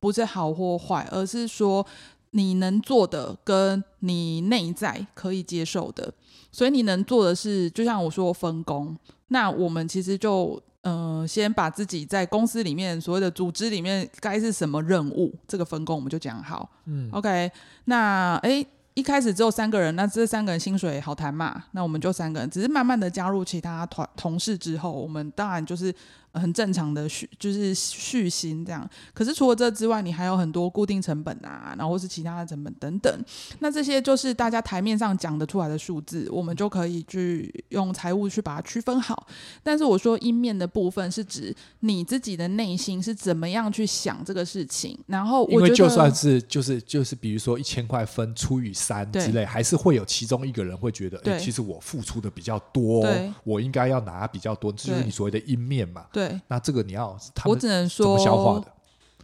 [0.00, 1.86] 不是好或坏，而是说
[2.30, 6.12] 你能做的跟你内在可以接受的。
[6.58, 8.96] 所以你能做的是，就像我说分工，
[9.28, 16.68] 那我们其实就嗯、呃，先把自己在公司里面所谓的组织里面该是什么任务，这个分工我们就讲好。
[16.86, 17.48] 嗯，OK，
[17.84, 21.62] 那诶，一开始只有三个人，那这三个人薪水好谈嘛？
[21.70, 25.94] 那我们就三个人，只是慢慢的加入其他团同事之后，我们当然就是。
[26.32, 33.24] 很正常的续就是续薪这样，可是除了这之外，你还有很多固定成本啊，然后是其他的成本等等。
[33.60, 39.26] 那这些就是大家台面上讲得出来的数字，我们就可以去用财务去把它区分好。
[39.62, 44.98] 但是我说阴面的部分是指你自己的内心是怎么样去想这个事情。
[45.06, 53.06] 然后我觉得因为就算是就是就是比如说一千块分除以三之类，还是会有其中一个人会觉得，对，其实我付出的比较多，
[53.44, 56.06] 我应该要拿比较多，这就是你所谓的阴面嘛。
[56.18, 58.64] 对，那这个你要，我只能说，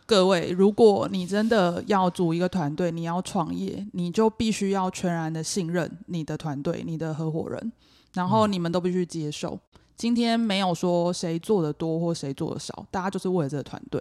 [0.07, 7.73] 各位，如果你真的要组一个团队，你要创业，你就必须要全然的信任你的团队、你的合伙人，
[8.13, 9.59] 然后你们都必须接受。
[9.97, 14.01] 今天没有说谁做的多或谁做的少，大家就是为了这个团队，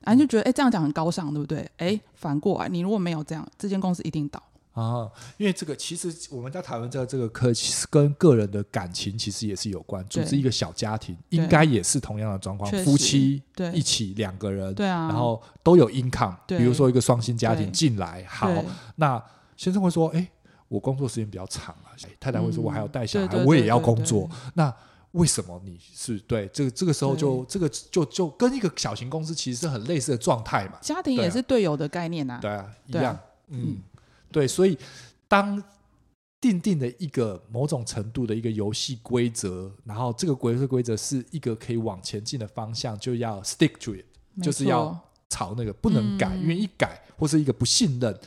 [0.00, 1.60] 然后就觉得哎、欸，这样讲很高尚，对不对？
[1.78, 4.42] 哎、欸，反过来，你如果没有这样，这间公司一定倒
[4.74, 5.10] 啊。
[5.38, 10.06] 因为这个其实我们在讨论这个这个课，其实跟个人的感情其实也是有关。
[10.08, 18.50] 组织一个小家庭，应该也是同样的状况，夫妻对一起两个人，对啊，然后都有 income，比如说一个双薪家庭进来，好，
[18.96, 19.22] 那
[19.56, 20.28] 先生会说，哎、欸，
[20.68, 24.72] 我工作时间比较长啊，太太会说，我还要带小孩，嗯、我也要工作，那。
[25.14, 30.72] 为什么你是对这个这个时候就这个就就跟一个小型公司其实是很类似的状态嘛？
[30.80, 32.40] 家庭也是队友的概念啊。
[32.42, 33.18] 对啊，对啊一样。
[33.50, 33.76] 嗯，嗯
[34.34, 34.76] 对，所以
[35.28, 35.62] 当
[36.40, 44.04] 定定的一个某种程度的一个游戏规则，然后这个规则规则是一个可以往前进的方向，就要 stick to it，
[44.42, 48.18] 就是要朝那个不能改，嗯、因为一改或是一个不信任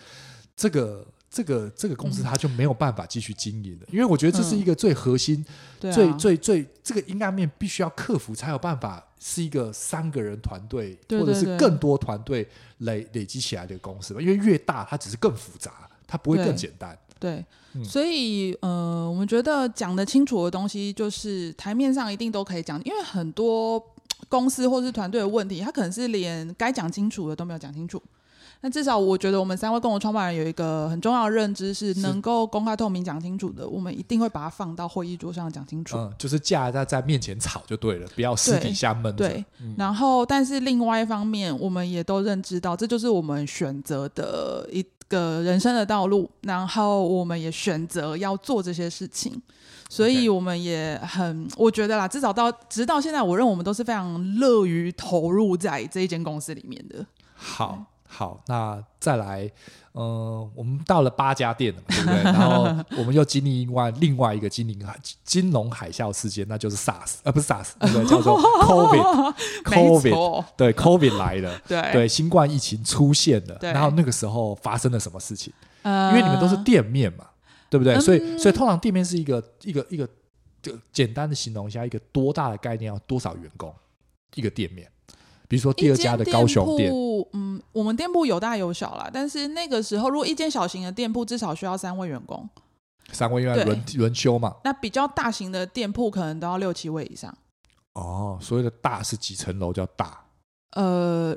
[0.55, 1.05] 这个。
[1.29, 5.45] 这个这个公司它就没有办法继续经营了，嗯、因为我觉得这是一个最核心、
[5.81, 12.47] 嗯、最、啊、最最这个阴暗面必须要克服，才有办法是一个三个人团队或者是更多团队
[12.79, 14.21] 累累积起来的公司吧。
[14.21, 16.97] 因为越大，它只是更复杂，它不会更简单。
[17.19, 23.83] 对，对嗯、所以呃，我们觉得讲得清楚的东西，就是台面上一定都可以讲，因为很多
[24.29, 28.01] 公司或是团队的问题，他可能是连该讲清楚的都没有讲清楚。
[28.61, 35.95] 那至少我觉得我们三位共同创办人有一个很重要的认知，是能够公开透明讲清楚的，我们一定会把它放到会议桌上讲清楚。
[35.95, 39.27] 嗯，就是架在在面前吵就对了，不要私底下闷着。
[39.27, 49.41] 对，嗯、然后但是另外一方面，我们也都认知到，这就是我们选择的一个人生的道路，然后我们也选择要做这些事情，
[49.89, 57.05] 所以我们也很，我觉得啦，至少到直到现在，我认为我们都是非常乐于投入在这一间公司里面的。
[57.33, 57.85] 好。
[58.17, 59.45] 好，那再来，
[59.93, 62.23] 嗯、呃，我们到了八家店了嘛，对不对？
[62.25, 62.63] 然后
[62.97, 68.05] 我们又经历另外另外一个金陵海金融海啸事件，那就是 SARS，呃，不是 SARS，对不对？
[68.07, 75.53] 叫做 COVID，COVID，错对， COVID 来了，对对，新冠疫情出现了，然后那个时候发生了什么事情？
[75.83, 77.23] 呃、因为你们都是店面嘛，
[77.69, 77.93] 对不对？
[77.93, 80.09] 嗯、所以，所以通常店面是一个一个一个，
[80.59, 82.91] 就简单的形容一下，一个多大的概念？
[82.91, 83.71] 要多少员工？
[84.33, 84.89] 一个店面。
[85.47, 89.09] 比如说第二家的高雄店，店嗯，我们店铺有大有小啦。
[89.13, 92.47] 但是那个时候，如果一间小型的店铺，至少需要三位员工，
[93.13, 94.55] 三位员工轮轮休嘛。
[94.63, 97.33] 那比较大型的店铺，可能都要六七位以上。
[97.93, 100.25] 哦，所谓的大是几层楼叫大？
[100.71, 101.35] 呃，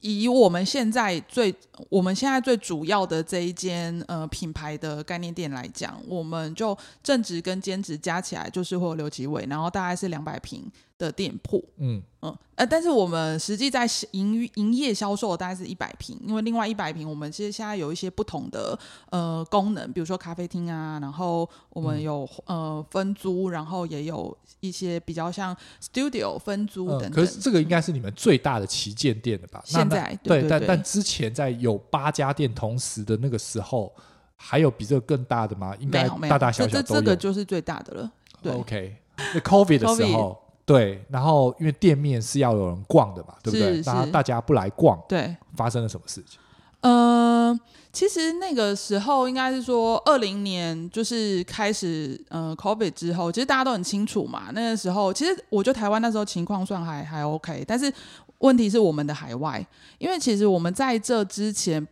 [0.00, 1.54] 以我们现在最
[1.88, 18.78] 我们现在最主要的这一间呃品牌的概念店来讲，我们就正职跟兼职加起来就是会有六七位，然后大概是两百平的店铺，嗯嗯，呃，但是我们实际在营营业销售大概是一百平，因为另外一百平我们其实现在有一些不同的
[19.10, 27.10] 呃功能，比如说咖啡厅啊，然后我们有、嗯、呃分租，然后也有一些比较像 studio 分租等等。
[27.10, 29.60] 可是这个应该是你们最大的旗舰店了吧？
[29.64, 33.92] 现在对，但但之前在有八家店同时的那个时候，
[34.36, 35.74] 还有比这个更大的吗？
[35.80, 36.82] 应该大大小小都有。
[36.82, 38.12] 这这个就是最大的了。
[38.40, 40.43] 对，OK，那 COVID 的时候。
[40.66, 43.80] 对，然后因为店面是要有人逛的嘛，对不对？
[43.82, 46.38] 然后大家不来逛，对，发生了什么事情？
[46.80, 47.58] 呃，
[47.92, 54.50] 其实那个时候应该是说二零年就是开始呃，COVID 之后，其实大家都很清楚嘛。
[54.52, 57.92] 那个时候，其实我觉得台湾那时候情况算还还 OK，但是
[58.38, 59.66] 问题是我们的海外，
[59.98, 61.86] 因为其实我们在这之前，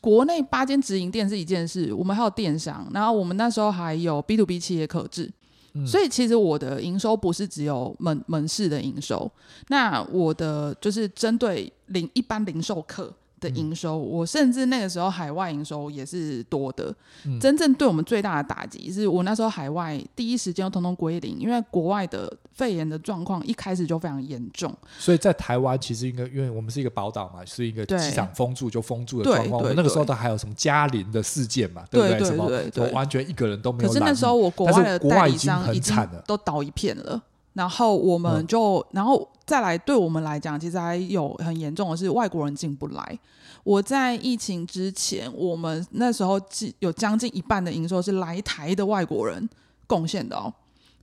[0.00, 5.30] 国内八间直营店是一件事，我们还有电商，然后我们那时候还有 B to B 企业可制。
[5.86, 9.30] 所以其实我的营收不是只有门门市的营收，
[9.68, 16.94] 那我的就是针对零一般零售客的营收，嗯、我甚至那个时候海外营收也是多的。
[17.24, 24.74] 嗯、真正对我们最大的打击是我那时候海外第一时间通通归零，因为国外的肺炎的状况一开始就非常严重。
[24.98, 29.62] 所以在台湾其实应该，因为我们是一个宝岛嘛，是一个机场封住就封住的状况。
[29.62, 32.24] 我们那个时候都还有什么嘉陵的事件嘛，对不对？
[32.24, 33.88] 什么完全一个人都没有。
[33.88, 37.22] 可是那时候我国外的代理商已经都倒一片了。
[37.58, 43.18] 然后我们就，嗯、然后再来，对我们来讲，其实还有很严重的是外国人进不来。
[43.64, 46.40] 我在疫情之前，我们那时候
[46.78, 49.50] 有将近一半的营收是来台的外国人
[49.88, 50.54] 贡献的哦。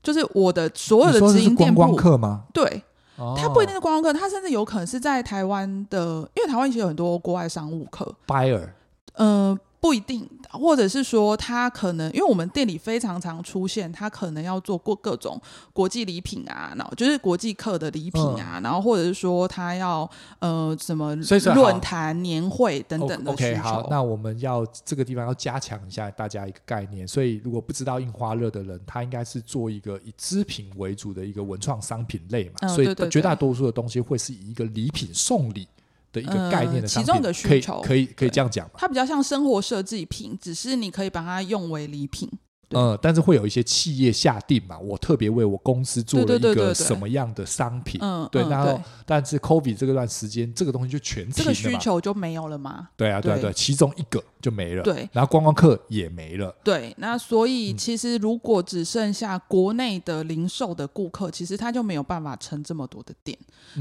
[0.01, 2.45] 就是我的所有的直营店铺，观光客吗？
[2.53, 2.81] 对，
[3.17, 8.15] 哦、他不一定是观光客，他甚至有可能是在台湾的，因为台湾其实有很多国外商务客。
[8.25, 8.69] Buyer，
[9.15, 9.59] 呃。
[9.85, 15.39] 不一定，或者是说他可能，因为我们店里非常常出现，他可能要做过各种
[15.71, 20.09] 国际礼品啊，然后就是国际客的礼品啊，嗯、然后或者是说他要
[20.39, 21.15] 呃什么
[21.53, 23.49] 论坛、年会等等的需求。
[23.51, 35.67] OK，好，那我们要这个地方要加强一下大家一个概念，所以如果不知道印花乐的人，他应该是做一个以织品为主的一个文创商品类嘛，嗯、所以绝大多数的东西会是以一个礼品送礼。
[36.15, 38.75] 的一个概念的、嗯、其中的需求，可以可以可以这样讲吧？
[38.77, 42.29] 它比较像生活设计品，只是你可以把它用为礼品。
[42.75, 52.89] 嗯，但是会有一些企业下定嘛，我特别为我公司做了一个什么样的商品，嗯，对，然后但是 COVID 这个段时间，这个东西就全停，这个需求就没有了吗？
[52.97, 63.37] 对啊，对啊，对，其中一个就没了，对，然后观光客也没了，对，那所以其实如果只剩下国内的零售的顾客，其实他就没有办法撑这么多的店，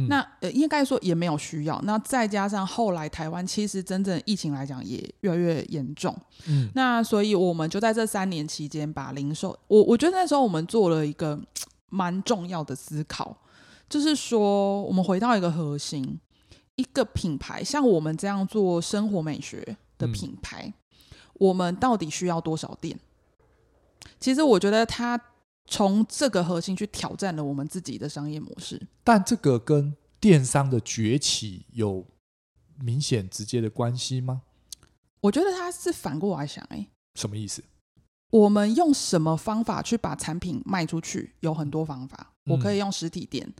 [0.09, 6.17] 那呃，应该说也没有需要，那再加上后来台湾其实真正疫情来讲也越来越严重，
[6.47, 8.84] 嗯，那所以我们就在这三年期间。
[8.91, 11.41] 把零售，我我觉得那时候我们做了一个
[11.91, 13.37] 蛮重要的思考，
[13.89, 16.19] 就是说我们回到一个核心，
[16.77, 20.75] 一个品牌，像我们这样做生活美学的品牌，嗯、
[21.35, 22.99] 我们到底需要多少店？
[24.21, 25.21] 其实我觉得他
[25.67, 32.05] 从这个核心去挑战了我们自己的商业模式，但这个跟电商的崛起有
[32.79, 34.43] 明显直接的关系吗？
[35.21, 37.63] 我觉得他是反过来想、欸，哎，什么意思？
[38.31, 41.33] 我们用什么方法去把产品卖出去？
[41.41, 42.33] 有很多方法。
[42.47, 43.51] 我可以用实体店，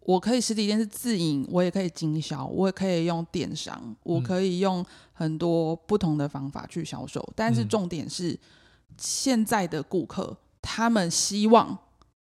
[0.00, 7.22] 我可以实体店是自营，我也可以经销，我也可以用电商，我可以用很多不同的方法去销售。
[7.36, 8.36] 但是重点是，
[8.98, 11.78] 现在的顾客他们希望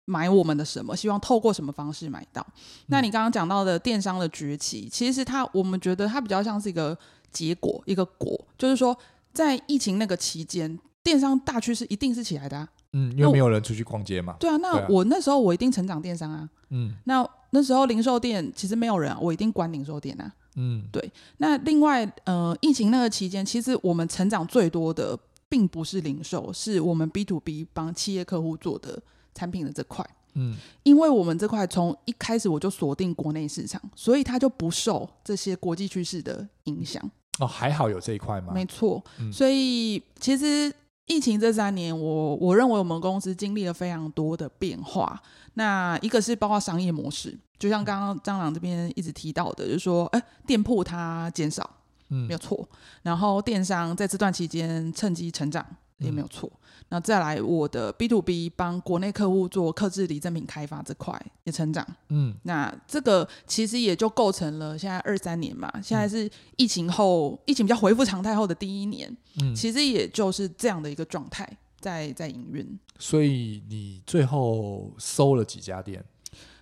[0.05, 0.95] 买我们的什么？
[0.95, 2.45] 希望透过什么方式买到？
[2.87, 6.97] 那你刚刚讲到的电商的崛起，其实它我们觉得它比较像是一个
[7.31, 8.97] 结果，一个果，就是说
[9.33, 10.79] 在疫情那个期间。
[11.09, 14.35] 电商大趋势一定是起来的啊，嗯，因为没有人出去逛街嘛。
[14.39, 21.11] 对啊，那我那时候我一定成长电商啊，嗯，那那时候零售店其实没有人啊，我一定关零售店啊，嗯，对。
[21.37, 25.17] 那另外，呃，疫情那个期间，其实我们成长最多的
[25.49, 29.01] 并不是零售，是我们 B to B 帮企业客户做的
[29.33, 37.03] 产品的这块，嗯，因为我们这块从一开始我就锁定国内市场，所以它就不受这些国际趋势的影响。
[37.39, 38.53] 哦，还好有这一块吗？
[38.53, 40.71] 没错，嗯，所以其实。
[41.09, 45.19] 疫情这三年，我我认为我们公司经历了非常多的变化。
[45.55, 51.67] 那一个是包括商业模式，就像刚刚蟑螂这边一直提到的，就是说，哎，店铺它减少，
[52.09, 52.69] 嗯，没有错。
[53.01, 55.65] 然后电商在这段期间趁机成长。
[55.99, 56.51] 也没有错。
[56.91, 61.85] 那再来，我的 B to B 帮国内客户做克制礼赠品开发这块也成长。
[62.07, 65.71] 嗯，那这个其实也就构成了现在二三年嘛。
[65.83, 69.15] 现在是疫情后，嗯、疫情比较恢复常态后的第一年。
[69.41, 71.47] 嗯，其实也就是这样的一个状态
[71.79, 72.79] 在在营运。
[72.97, 76.03] 所以你最后收了几家店？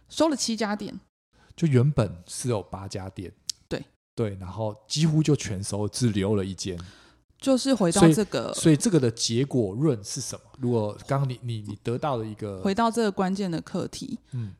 [0.10, 1.00] 收了七家店。
[1.56, 3.32] 就原本是有八家店。
[3.70, 3.82] 对
[4.14, 6.78] 对，然后几乎就全收，只留了一间。
[7.40, 10.42] 就是回到这个所，所以这个的结果论是什么？
[10.60, 14.54] 如果刚刚你你你得到了一个回到这个关键的课题，嗯，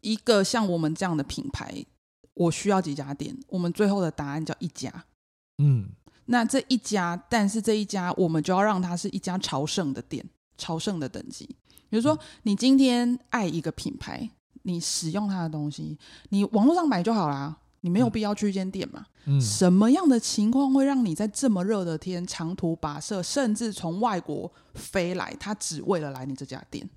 [0.00, 1.72] 一个像我们这样的品牌，
[2.34, 3.36] 我需要几家店？
[3.48, 5.04] 我们最后的答案叫一家，
[5.58, 5.88] 嗯，
[6.26, 10.24] 那这一家，但是这一家我们就要让它是一家朝圣的店，
[10.58, 11.46] 朝圣的等级。
[11.88, 14.28] 比如说，你今天爱一个品牌，
[14.62, 15.96] 你使用它的东西，
[16.30, 17.56] 你网络上买就好啦。
[17.84, 19.04] 你没有必要去一间店嘛？
[19.26, 26.88] 嗯，什么样的情况会让你在这么热的天长途跋涉，甚至从外国飞来，他只为了来你这家店？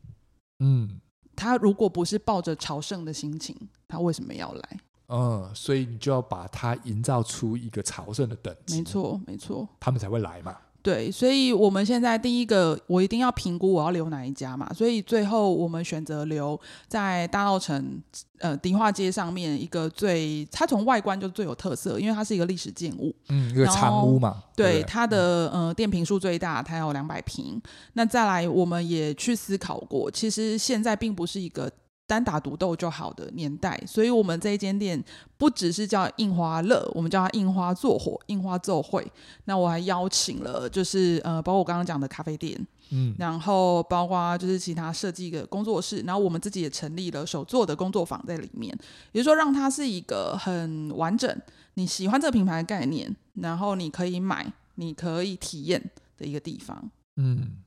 [0.59, 1.01] 嗯，
[1.35, 3.53] 他如果不是抱着朝圣的心情，
[3.85, 4.79] 他为什么要来？
[5.07, 8.77] 嗯，所以你就要把它营造出一个朝圣的等级。
[8.77, 10.55] 没错，没错，他们才会来嘛。
[10.87, 14.71] 对，所以我们现在第一个，我一定要评估我要留哪一家嘛。
[14.73, 16.57] 所以最后我们选择留
[16.87, 18.01] 在大稻城
[18.39, 24.41] 呃迪化街上面一个最，它从外观就最有特色，因为它是一个历史建物，嗯，一个长屋嘛。
[24.55, 27.61] 对，对它的呃电瓶数最大，它有两百平。
[27.91, 31.69] 那再来，我们也去思考过，其实现在并不是一个。
[32.07, 35.03] 单打独斗就好的年代，所以我们这一间店
[35.37, 39.05] 不只是叫印花乐，我们叫它印花做火、印花奏会。
[39.43, 42.57] 那我还邀请了，就是呃，包括我刚刚讲的咖啡店，
[42.91, 48.75] 嗯，然后包括就是其他设计的工作室，然后我们自己也成立了手作的工作坊在里面，
[49.11, 51.29] 也就是说，让它是一个很完整，
[51.73, 56.89] 你喜欢这个品牌的概念，然后你可以买，你可以体验的一个地方。
[57.17, 57.57] 嗯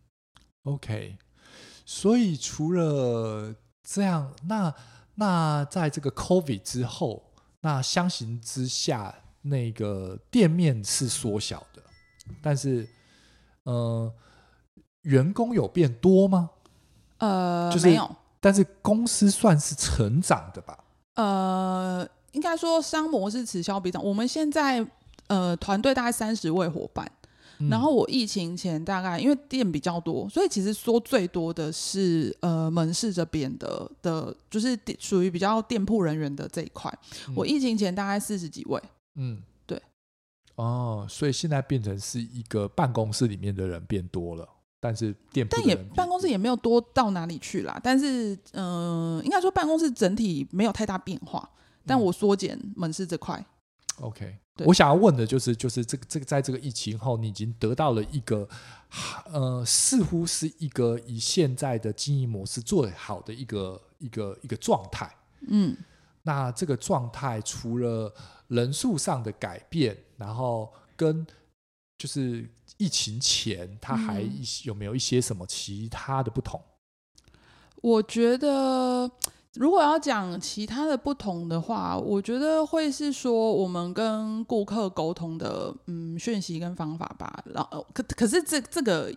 [0.62, 1.18] ，OK，
[1.84, 4.74] 所以除了这样，那
[5.14, 7.22] 那在这个 COVID 之后，
[7.60, 11.82] 那相形之下，那个店面是缩小的，
[12.42, 12.88] 但是
[13.64, 14.12] 呃，
[15.02, 16.50] 员工有变多吗？
[17.18, 20.78] 呃，就是、没有，但是公司算是成长的吧？
[21.14, 24.02] 呃，应该说商模是此消彼长。
[24.02, 24.86] 我们现在
[25.26, 27.10] 呃团队大概三十位伙伴。
[27.68, 36.90] 然后我疫情前大概因为店比较多，所以其实说最多的是呃门市这边的的，就是属于比较店铺人员的这一块。
[37.28, 38.80] 嗯、我疫情前大概四十几位，
[39.16, 39.82] 嗯，对。
[40.54, 44.48] 哦，所以现在变成是一个办公室里面的人变多了，
[44.80, 47.78] 但是店但也办公室也没有多到哪里去啦。
[47.82, 51.48] 但是嗯、呃，应该说办公室整体没有太大变化，
[51.84, 53.44] 但我缩减门市这块。
[54.00, 58.48] OK，我想要问的就是，就是这个这个，在这个疫情后，你已经得到了一个，
[59.30, 65.14] 呃，似乎是一个以现在的经营模式最好的一个一个一个状态。
[65.48, 65.76] 嗯，
[66.22, 68.14] 那这个状态除了
[68.48, 71.26] 人数上的改变，然后跟
[71.98, 72.48] 就是
[72.78, 74.24] 疫情前，它还
[74.64, 76.58] 有没有一些什么其他的不同？
[77.82, 79.10] 我觉得。
[79.54, 87.42] 如果要讲其他的不同的话，我觉得会是说我们跟顾客沟通的嗯讯息跟方法吧。
[87.46, 89.12] 然后可可是这这个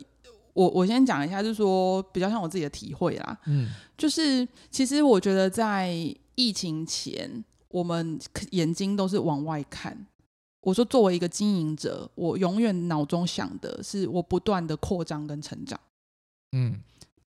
[0.53, 3.37] 我我先讲一下，就是说比较像我自己的体会啦。
[3.45, 5.93] 嗯，就是其实我觉得在
[6.35, 8.19] 疫情前，我们
[8.51, 10.07] 眼睛都是往外看。
[10.61, 15.79] 我说作为一个经营者，我永远脑中想的是我不断的扩张跟成长。
[16.53, 16.79] 嗯。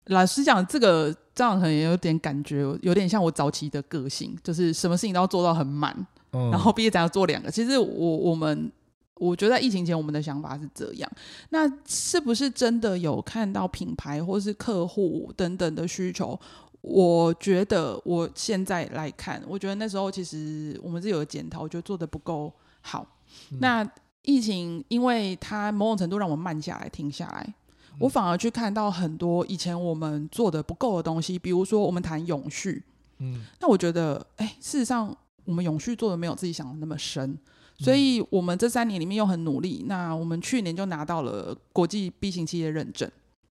[0.08, 5.96] 老实讲，这个这样可能也有点感觉，有点像我早期的个性，就是什么事情都要做到很满，
[6.32, 7.52] 嗯、然后毕业展要做两个。
[7.52, 8.72] 其实我我们
[9.18, 11.08] 我觉得在疫情前，我们的想法是这样。
[11.50, 16.40] 那是不是真的有看到品牌或是客户等等的需求？
[16.82, 23.06] 我觉得我现在来看，我觉得那时候其实我们是有个检讨，我觉得做的不够好。
[23.52, 23.88] 嗯、那
[24.24, 27.54] 疫情因为它某种程度让我们慢下来、停下来。
[28.00, 32.84] 我反而去看到很多以前我们做的不够的东西，比如说我们谈永续，
[33.20, 37.38] 嗯，那我觉得，哎，事实上我们永续做的没有自己想的那么深，
[37.80, 43.10] 所以我们这三年里面又很努力，那我们去年就拿到了国际 B 型企业认证。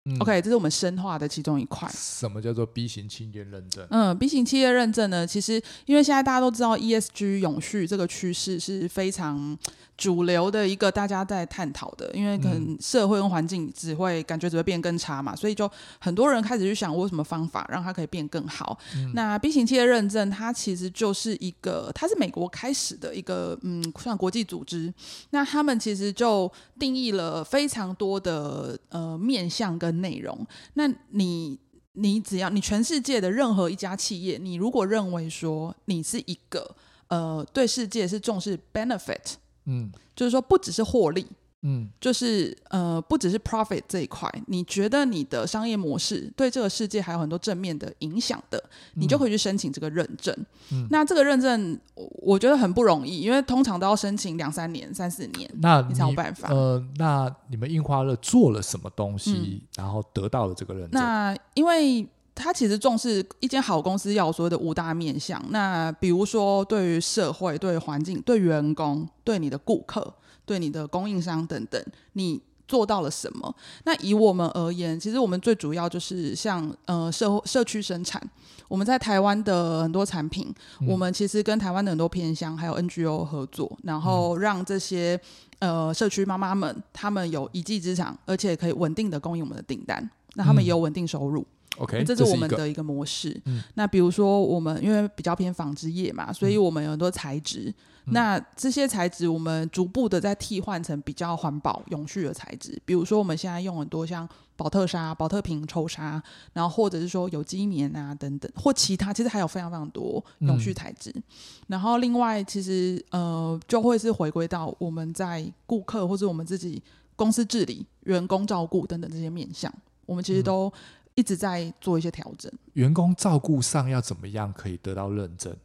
[0.05, 1.87] 嗯、OK，这是我们深化的其中一块。
[1.93, 3.85] 什么叫做 B 型企业认证？
[3.91, 9.55] 嗯，B 型企业认证呢，其实因为现在大家都知道 ESG 永续这个趋势是非常
[9.95, 18.75] 主流的一个大家在探讨的，因为可能社会跟环境只会感觉只会变更差嘛，所以就很多人开始去想，我有什么方法让它可以变更好。
[18.95, 24.91] 嗯、那 B 型企业认证它其实就是一个，它是美国开始的一个嗯，算国际组织。
[25.29, 31.59] 那他们其实就定义了非常多的呃面向跟内容，那你
[31.93, 36.75] 你只要你全世界的任何一家企业，你如果认为说你是一个
[37.07, 39.33] 呃对世界是重视 benefit，
[39.65, 41.25] 嗯，就是说不只是获利。
[41.63, 48.61] 嗯，就是呃，不只是 profit 这一块，你觉得你的商业模式对这个世界还有很多正面的影响的，
[48.95, 50.35] 你就可以去申请这个认证。
[50.71, 56.49] 嗯，那这个认证我觉得很不容易，因为通常都要申请两三年、三四年，那你才有办法。
[56.49, 60.99] 呃，那你们印花乐做了什么东西，嗯，然后得到了这个认证？
[60.99, 70.11] 那因为他其实重视一间好公司要有所谓的五大面向，那比如说对于社会、对环境、对员工、对你的顾客。
[70.51, 71.81] 对你的供应商等等，
[72.11, 72.37] 你
[72.67, 73.55] 做到了什么？
[73.85, 78.21] 那以我们而言，其实我们最主要就是像呃社社区生产，
[78.67, 85.17] 我们在台湾的很多产品，嗯、我们其实跟台湾的很多偏乡还有 NGO 合作，然后让这些
[85.59, 91.45] 呃社区妈妈们，他们有一技之长，而且可以稳定的供应我们的订单，那他们也有稳定收入。
[91.77, 93.39] OK，这是我们的一个模式。
[93.45, 97.67] 嗯、那比如说我们因为比较偏纺织业嘛，所以我们有很多材质。
[97.67, 97.73] 嗯
[98.05, 102.81] 那这些材质，我们逐步的在替换成比较环保、永续的材质。
[102.85, 106.21] 比如说，我们现在用很多像宝特沙、宝特瓶抽纱，
[106.53, 111.11] 然后或者是说有机棉啊等等，或其他，其实还有非常非常多永续材质。
[111.15, 111.23] 嗯、
[111.67, 116.81] 然后另外，其实呃，就会是回归到我们在顾客或者我们自己
[117.15, 119.71] 公司治理、员工照顾等等这些面向，
[120.05, 120.71] 我们其实都
[121.15, 122.51] 一直在做一些调整。
[122.73, 125.55] 员工照顾上要怎么样可以得到认证？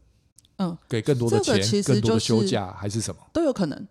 [0.59, 3.87] 嗯，给更多的钱，这个其实就是、更多的休假还是什么都有可能。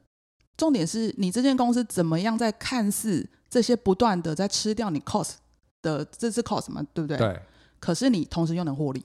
[0.58, 5.34] 重点是你这间公司怎么样在看似这些不断的在吃掉你 cost
[5.82, 7.18] 的，这是 cost 嘛，对不对？
[7.18, 7.40] 对。
[7.80, 9.04] 可是你同时又能获利，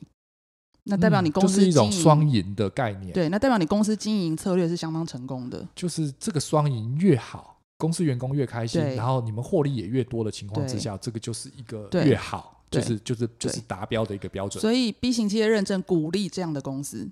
[0.84, 3.12] 那代表你公司、嗯、就是一种双赢的概念。
[3.12, 5.66] 对，那代表你公司经营策略是相当成功的。
[5.74, 14.62] 就是这个双赢越好，公司员工越开心，然后你们获利也越多的情况之下，这个就是一个越好，就是就是就是达标的一个标准。
[14.62, 17.10] 所以 B 型企业认证鼓励这样的公司。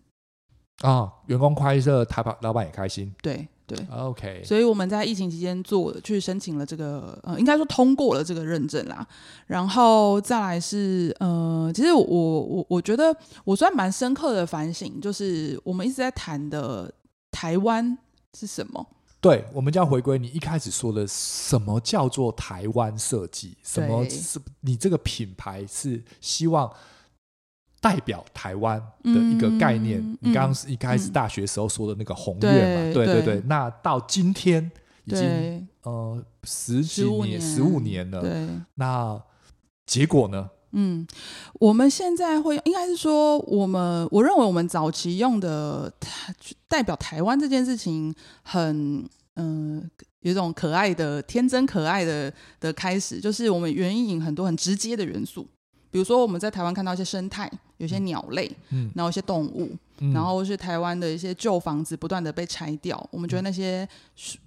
[0.80, 3.12] 啊、哦，员工快乐，他老板也开心。
[3.20, 4.42] 对，对，OK。
[4.44, 9.06] 所以我们在疫情期间做去申请了这个，呃，应该说通过了这个认证啦。
[9.46, 13.14] 然后再来是，呃，其实我我我觉得
[13.44, 16.92] 我算蛮深刻的反省，就是我们一直在谈的
[17.32, 17.98] 台湾
[18.38, 18.86] 是什么？
[19.20, 23.56] 对，我们就要回归你一开始说的，什么叫做台湾设计？
[23.64, 26.72] 什么是你这个品牌是希望
[27.80, 30.00] 代表台湾的一个概念？
[30.00, 32.94] 嗯、你刚刚是一开始大学时候说的那个宏愿嘛？
[32.94, 33.42] 对对对，对。
[33.46, 34.70] 那到今天
[35.04, 38.20] 已经呃十几年、十五年了。
[38.20, 38.48] 对。
[38.74, 39.20] 那
[39.86, 40.50] 结果呢？
[40.72, 41.06] 嗯，
[41.54, 45.90] 我们现在会应该是说，我们我认为我们早期用的
[46.68, 49.02] 代表台湾这件事情很
[49.36, 55.48] 嗯、呃，有一种可爱的、天真可爱的的开始，就是我们援引很多很直接的元素，
[55.90, 59.70] 比如说我们在台湾看到一些生态，有些鸟类，嗯，然后一些动物。
[60.14, 63.84] 然后是台湾的一些旧房子不断的被拆掉，我们觉得那些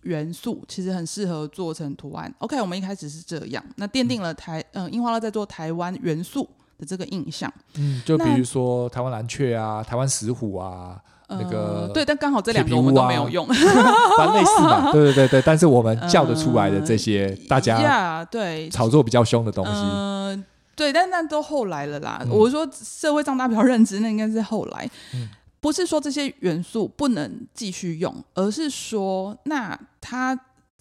[0.04, 2.34] 元素其实很适合做成图案。
[2.38, 6.48] OK，我们一开始是这样，那奠定了台嗯樱花乐在做台湾元素
[6.80, 7.52] 的这个印象。
[7.76, 13.46] 嗯，就比如说台湾蓝雀啊，台湾石虎啊，那个、呃、对，但刚好这两个我们都没有用，
[14.18, 14.90] 反正类似嘛。
[14.96, 19.72] 对对对对，但是我们叫得出来的这些，呃、大家对炒作比较凶的东西。
[19.74, 20.46] 嗯，
[20.82, 22.20] 对，但那都后来了啦。
[22.24, 24.90] 嗯、我说社会上大家比较认知，那应该是后来。
[25.14, 25.30] 嗯。
[25.60, 30.36] 不是说这些元素不能继续用，而是说，那他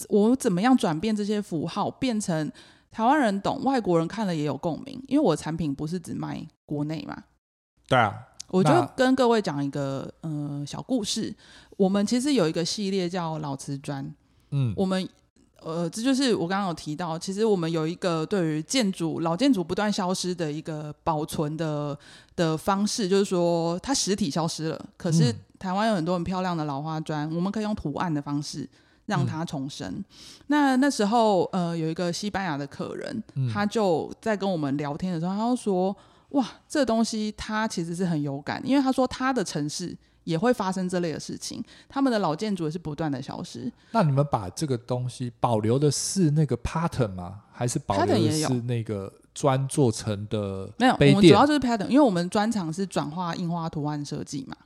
[0.09, 2.51] 我怎么样转变这些符号，变成
[2.91, 4.99] 台湾人懂，外国人看了也有共鸣？
[5.07, 7.25] 因为我的产品不是只卖国内嘛。
[7.89, 8.11] 对啊，
[8.49, 11.37] 我就跟各位讲一个呃小故事。
[11.77, 14.11] 我们其实有一个系列叫老瓷砖，
[14.51, 15.07] 嗯，我们。
[15.63, 21.97] 呃，这就是我刚刚有提到，其实我们有一个对于建筑老建筑不断消失的一个保存的
[22.35, 28.69] 的方式，就是说它实体消失了，可是台湾有很多很漂亮的老花砖，我们可以用图案的方式
[29.07, 29.89] 让它重生。
[29.89, 30.05] 嗯、
[30.47, 35.97] 那那时候呃有一个西班牙的客人，他就在跟我们聊天的时候，他就说
[36.31, 39.97] ：“哇，这东西他其实是很有感，因为他说他的城市。”
[40.31, 43.71] 也会发生这类的事情，他们的老建筑也是不断的消失。
[43.91, 47.41] 那你们把这个东西保留的是那个 pattern 吗？
[47.51, 50.71] 还是保留的是那个砖做成的？
[50.79, 54.57] 没有，我们主要就是 pattern，因为我们专长是转化印花图案设计嘛。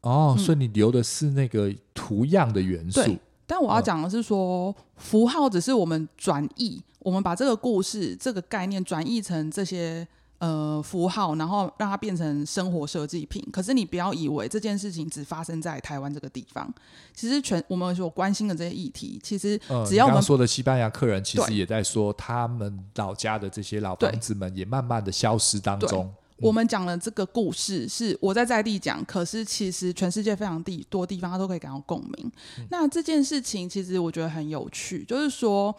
[0.00, 3.02] 哦，所以你留的是那个图样的元素。
[3.02, 10.06] 对，但我要讲的是说，哦，符号只是我们转译，我们把这个故事、这个概念转译成这些。
[10.42, 13.40] 呃，符号，然后让它变成生活设计品。
[13.52, 16.68] 可是你不要以为这件事情只发生在台湾这个地方，
[17.14, 26.06] 其实全我们所关心的这些议题，其实只要我们、说的西班牙客人，其实也在说他们老家的这些老房子们也慢慢的消失当中。
[26.06, 32.32] 嗯、我们讲的这个故事是我在在地讲，可是其实全世界非常地多地方，他都可以感到共鸣。
[32.58, 35.72] 嗯、那这件事情其实我觉得很有趣，就是说。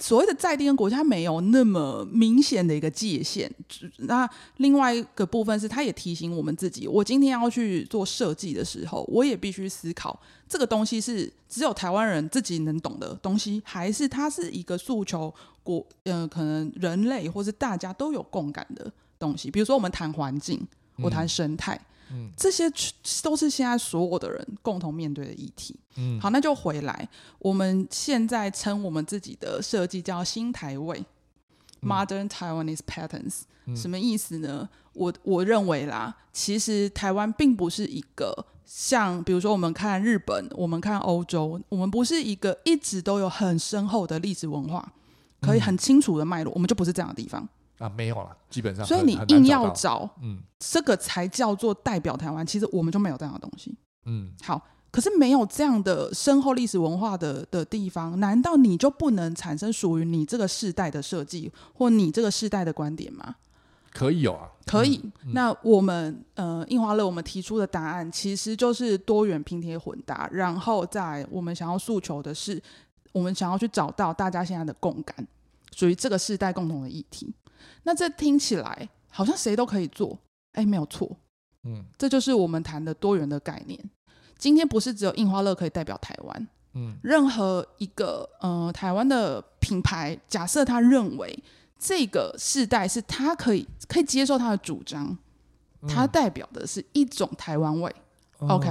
[0.00, 3.50] 所谓的在地跟国家没有那么明显的一个界限。
[3.96, 4.28] 那
[4.58, 10.18] 另外一个部分是，他也提醒我们自己：我今天要去做设计的时候，我也必须思考
[10.48, 19.50] 这个东西是只有台湾人自己能懂的东西，还是它是一个诉求国呃可能人类或是大家都有共感的东西。
[19.50, 20.64] 比如说，我们谈环境，
[20.98, 21.74] 我谈生态。
[21.74, 22.64] 嗯嗯，这些
[23.22, 25.78] 都是现在所有的人共同面对的议题。
[25.96, 31.04] 嗯，好，那就回来，我们现在称我们自己的设计叫新台位，
[31.82, 34.68] 嗯，Modern Taiwanese Patterns，嗯，什么意思呢？
[34.94, 44.92] 我我认为啦，其实台湾并不是一个像，比如说我们看日本，我们看欧洲，我们不是一个一直都有很深厚的历史文化，
[45.40, 47.48] 可以很清楚的脉络，我们就不是这样的地方。
[47.78, 48.84] 啊，没有了，基本上。
[48.84, 52.44] 所以你硬要找，嗯，这个才叫做代表台湾。
[52.46, 53.76] 其实我们就没有这样的东西。
[54.04, 54.60] 嗯，好，
[54.90, 63.36] 可是没有这样的深厚历史文化的的地方，难道你就不能产生属于你这个世代的设计，或你这个世代的观点吗？
[63.90, 65.00] 可以有啊，可以。
[65.24, 72.62] 嗯、那我们呃，印花乐我们提出的答案其实就是多元拼贴混搭，然后在我们想要诉求的是，
[73.12, 75.26] 我们想要去找到大家现在的共感，
[75.74, 77.34] 属于这个世代共同的议题。
[77.82, 80.18] 那这听起来好像谁都可以做，
[80.52, 81.16] 哎，没有错，
[81.64, 83.78] 嗯，这就是我们谈的多元的概念。
[84.36, 91.36] 今天不是只有印花乐可以代表台湾，嗯，任何一个呃台湾的品牌，假设他认为
[91.78, 95.16] 这个世代是他可以可以接受他的主张，
[95.88, 97.92] 他代表的是一种台湾味，
[98.40, 98.70] 嗯，OK，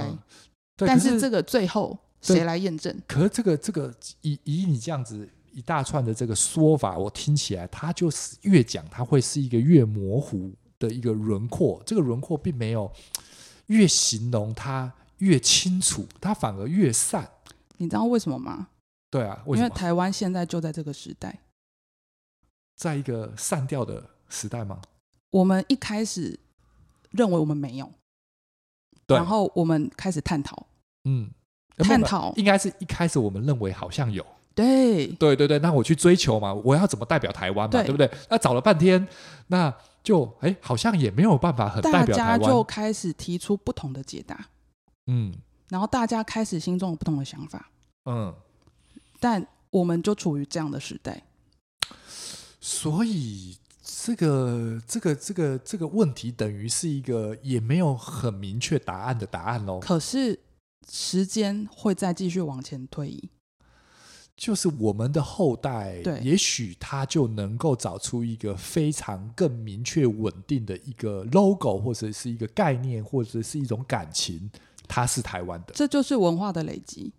[0.76, 2.98] 但是这个最后谁来验证？
[3.06, 5.28] 可是这个这个以以你这样子。
[5.58, 11.82] 一大串的这个说法，我听起来，它就是越讲，它会是一个越模糊的一个轮廓。
[11.84, 12.88] 这个轮廓并没有
[13.66, 17.28] 越形容它越清楚，它反而越散。
[17.78, 18.68] 你知道为什么吗？
[19.10, 19.58] 对啊，为？
[19.58, 21.40] 因为台湾现在就在这个时代，
[22.76, 24.80] 在一个散掉的时代吗？
[25.30, 26.38] 我们一开始
[27.10, 27.92] 认为我们没有，
[29.08, 30.68] 然后我们开始探讨，
[31.02, 31.28] 嗯，
[31.78, 34.24] 探讨应该是一开始我们认为好像有，
[34.62, 38.10] 对，对对对，那我去追求嘛，我要怎么代表台湾嘛，对，对不对？
[38.28, 39.06] 那找了半天，
[39.46, 44.48] 那就哎，好像也没有办法很代表台湾，大家就开始提出不同的解答，
[45.06, 45.32] 嗯，
[45.68, 47.70] 然后大家开始心中有不同的想法，
[48.06, 48.34] 嗯。
[49.20, 51.20] 但我们就处于这样的时代，
[52.60, 59.80] 所以这个这个这个这个问题等于是一个也没有很明确答案的答案喽。
[59.80, 60.38] 可是
[60.88, 63.28] 时间会再继续往前推移，
[64.38, 74.48] 就是我们的后代，对，也许他就能够找出一个非常更明确稳定的一个 logo，或者是一个概念，或者是一种感情，
[74.86, 75.72] 它是台湾的。
[75.74, 77.12] 这就是文化的累积。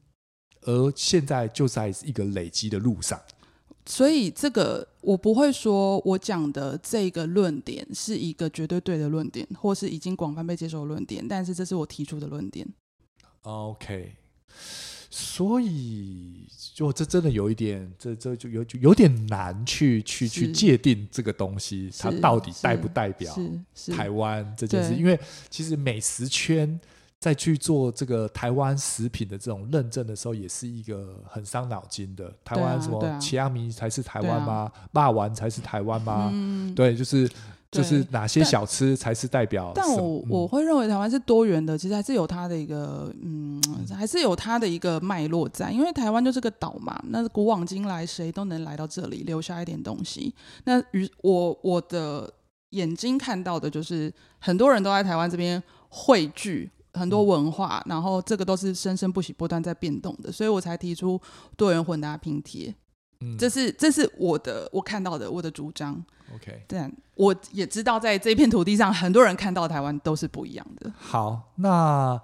[0.61, 3.19] 而现在就在一个累积的路上，
[3.85, 12.67] 所以这个我不会说我讲的这个论点是一个绝对对的论点，或是已经广泛被接受的论点，但是这是我提出的论点。
[13.41, 14.15] OK，
[15.09, 23.35] 所以就这真的有一点，这这就有就有点难去去去界定这个东西，它到底代不代表
[23.95, 24.95] 台湾这件事？
[24.95, 26.79] 因为其实美食圈。
[27.19, 32.33] 在去做这个台湾食品的这种认证的时候，也是一个很伤脑筋的。
[32.45, 34.71] 台湾什么奇亚米才是台湾吗？
[34.93, 36.29] 霸王才是台湾吗？
[36.31, 37.29] 嗯，对，就是
[37.71, 39.71] 就是哪些小吃才是代表？
[39.75, 43.61] 但我我会认为台湾是多元的，其实还是有它的一个嗯，
[43.95, 45.71] 还是有它的一个脉络在。
[45.71, 50.33] 因为台湾就是个岛嘛，那古往今来谁都能来到这里留下一点东西。
[50.65, 52.33] 那与我我的
[52.71, 56.69] 眼睛看到的就是很多人都在台湾这边汇聚。
[56.95, 61.21] 很多文化，然后这个都是生生不息、不断在变动的，所以我才提出
[61.55, 62.73] 多元混搭拼贴。
[63.21, 66.03] 嗯，这是这是我的我看到的我的主张。
[66.35, 70.91] OK，但我也知道，在这片土地上，很多人看到台湾都是不一样的。
[70.97, 72.21] 好，那。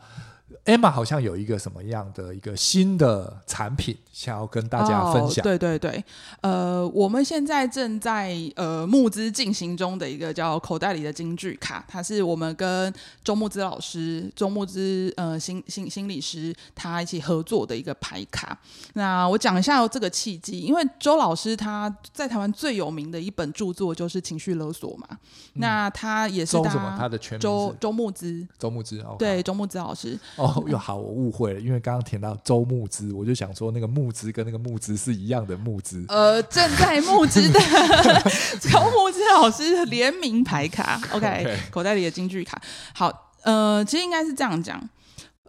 [0.66, 5.44] Emma 好像有一个什么样的一个新的产品想要跟大家分享？
[5.44, 6.04] 哦、对对对，
[6.42, 12.92] 呃，我们现在正在呃募资进行中的一个叫“口袋里的金句卡”，它是我们跟
[13.24, 18.58] 周木之老师、周木之呃心心心理师他一起合作的一个牌卡。
[18.94, 25.08] 那我讲一下这个契机，因为周老师他在台湾最有名的一本著作就是《情绪勒索》嘛。
[25.12, 26.96] 嗯、那他也是周什么？
[26.98, 30.18] 他的全名周周慕姿，周木之哦对，周木之老师。
[30.38, 36.04] 哦，又好，我误会了，因为刚刚填到周牧之，我就想说那个募资跟那个木之是一样的木之。
[36.08, 37.60] 呃，正在募资的
[38.60, 41.58] 周牧之老师联名牌卡，OK，, okay.
[41.72, 42.62] 口袋里的京剧卡。
[42.94, 44.90] 好，呃，其实应该是这样讲，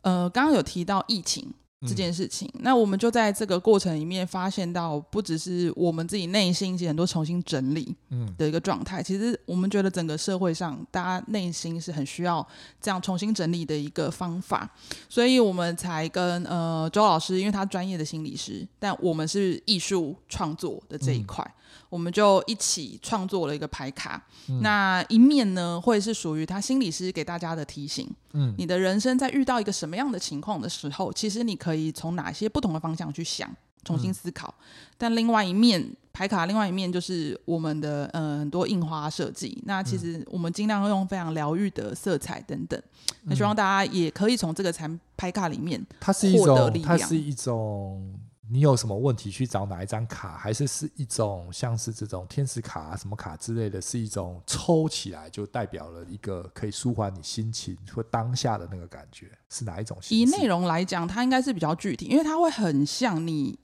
[0.02, 1.52] 呃，刚刚有提到疫情。
[1.86, 7.94] 这件事情，那我们就在这个过程里面发现到，不只是我们自己内心，一些很多重新整理
[8.36, 9.02] 的一个状态。
[9.02, 12.46] 其实我们觉得整个社会上，大家内心是很需要
[12.80, 14.70] 这样重新整理的一个方法，
[15.08, 21.44] 所以我们才跟呃周老师，因为他专业的心理师，但我们是艺术创作的这一块。
[21.44, 21.62] 嗯
[21.96, 28.06] 我们就一起创作了一个牌卡，嗯、那一面呢会是属于他心理师给大家的提醒。
[28.34, 33.50] 嗯，你的人生在遇到一个什么样的情况的时候，其实你可以从哪些不同的方向去想，
[33.82, 34.54] 重新思考。
[34.58, 34.64] 嗯、
[34.98, 35.82] 但另外一面
[36.12, 39.58] 牌卡，另外一面就是我们的呃很多印花设计。
[39.64, 42.78] 那其实我们尽量用非常疗愈的色彩等等。
[43.22, 46.70] 那、嗯、希望大家也可以从这个产牌卡里面它是一种。
[46.84, 48.20] 它是一种。
[48.48, 59.98] 你有什么问题去找哪一张卡，还是是一种像是这种天使卡啊、什么卡之类的，是一种抽起来就代表了一个可以舒缓你心情或当下的那个感觉，是哪一种？
[60.10, 63.58] 以内容来讲，它应该是比较具体，因为它会很像你，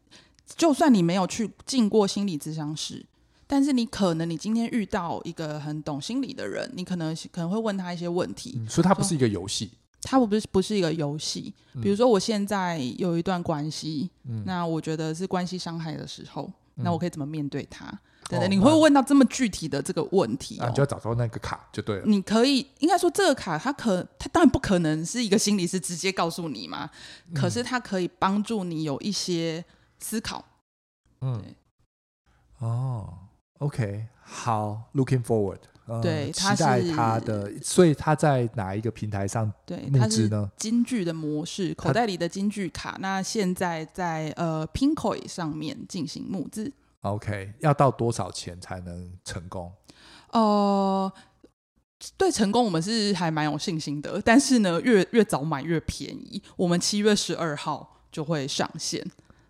[0.57, 3.07] 就算你没有去进过心理咨商室，
[3.47, 9.71] 但是你可能你今天遇到一个很懂心理的人，你可能可能会问他一些问题，嗯，所以它不是一个游戏。
[10.03, 17.87] 它不是不是一个游戏，比如说我现在有一段关系，嗯、那我觉得是关系伤害的时候，嗯、那我可以怎么面对它？
[18.29, 22.03] 对对，你会问到这么具体的这个问题，哦，那就要找到那个卡就对了。
[22.07, 26.89] 你可以应该说这个卡，它可它当然不可能是一个心理师直接告诉你嘛，
[27.29, 29.65] 嗯、可是它可以帮助你有一些
[29.99, 30.45] 思考。
[31.21, 31.57] 嗯，对
[32.59, 33.13] 哦
[33.59, 35.59] ，OK，好，Looking forward。
[36.01, 40.51] 对，期待他的，所以他在哪一个平台上对，募资呢？
[40.57, 42.97] 金句的模式，口袋里的金句卡。
[43.01, 46.73] 那现在在呃 Pinkoi 上面进行募资。
[47.01, 49.73] OK，要到多少钱才能成功？
[50.31, 51.13] 呃，
[52.17, 56.41] 对成功我们是还蛮有信心的，但是呢，越越早买越便宜。
[56.57, 59.05] 我们七月十二号就会上线，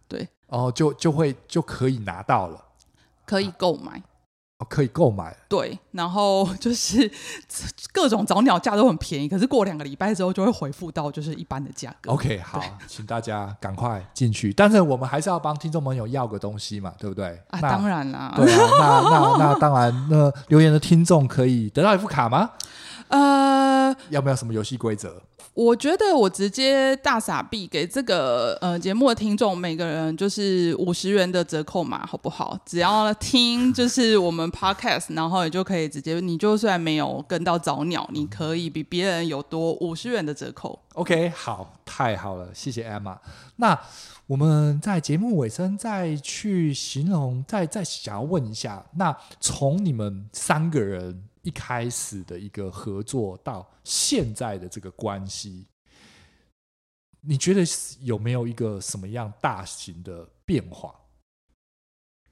[0.08, 2.64] 对，哦，就就会就可以拿到了，
[3.26, 4.02] 可以购买。
[4.64, 7.10] 可以购买，对，然后就是
[7.92, 12.12] 各种早鸟价都很便宜，可是过两个礼拜之后就会恢复到就是一般的价格。
[12.12, 17.40] OK，好，请大家赶快进去，但是我们还是要帮听众朋友要个东西嘛，对不对？
[17.50, 22.50] 啊，当然啦，对啊，那那那当然，那留言的听众可以得到一副卡吗？
[23.08, 25.22] 呃，要不要什么游戏规则？
[25.54, 32.58] 我觉得我直接大傻币给这个呃节目的听众每个人就是五十元的折扣码，好不好？
[32.64, 40.78] 只要听就是我们 podcast，然后你就可以直接，你就算没有跟到早鸟，你可以比别人有多五十元的折扣。
[40.94, 43.18] OK，好，太好了，谢谢 Emma。
[43.56, 43.78] 那
[44.26, 51.24] 我们在节目尾声再去形容，再再想要问一下，那从你们三个人。
[51.42, 55.66] 一开始的一个合作到现在的这个关系，
[57.20, 57.64] 你觉得
[58.00, 60.94] 有没有一个什么样大型的变化？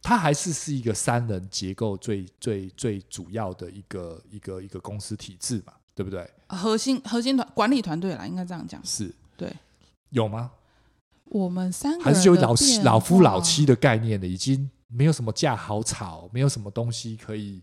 [0.02, 6.28] 它还是是一个三人结构最最最主要的一个一个一个公司体制嘛，对不对？
[6.48, 8.80] 核心核心团管理团队啦，应该这样讲。
[8.84, 9.54] 是，对，
[10.10, 10.52] 有吗？
[11.24, 17.60] 我们三个还是有老老夫老妻的概念的，已经没有什么架好吵，没有什么东西可以。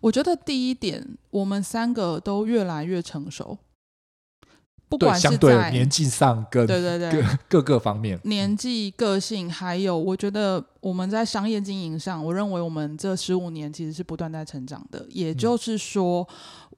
[0.00, 3.58] 我觉得第一点，我们三个都越来越成熟，
[4.88, 15.06] 不管是在年纪上跟对对对各各个方面，年纪、个性，还有我觉得我们在商业经营上，我认为我们这十五年其实是不断在成长的。
[15.10, 16.26] 也就是说，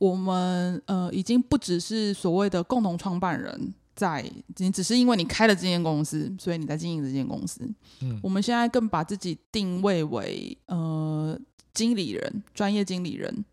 [0.00, 7.60] 我们呃已经不只是所谓的共同创办人在，你只是因为你开了这间公司，所以你在经营这间公司。
[8.00, 11.38] 嗯，我们现在更把自己定位为呃。
[11.74, 13.44] 经理人，专业经理人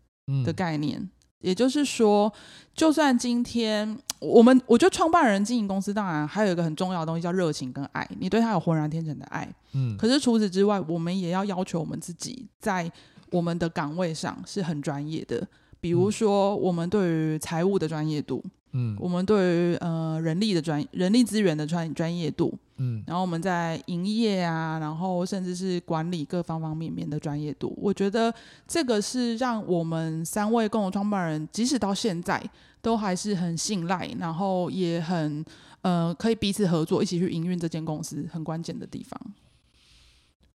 [0.44, 1.10] 的概念，嗯、
[1.40, 2.32] 也就是说，
[2.74, 9.48] 就算今天我们，我觉得创办人经营公司，当然还有一个很重要的东西叫热情跟爱，你对他有浑然天成的爱。
[9.72, 12.90] 嗯，可是除此之外，我们也要要求我们自己在
[13.30, 15.46] 我们的岗位上是很专业的，
[15.80, 18.44] 比如说我们对于财务的专业度。
[18.72, 28.32] 嗯，我们对于呃人力的专人力资源的专专业度，嗯，然后我们在营业啊，然后甚至是管理各方方面面的专业度，我觉得
[28.68, 32.40] 这个是让我们三位共同创办人，即使到现在
[32.80, 35.44] 都还是很信赖，然后也很
[35.82, 39.20] 呃可以彼此合作，一起去营运这间公司很关键的地方。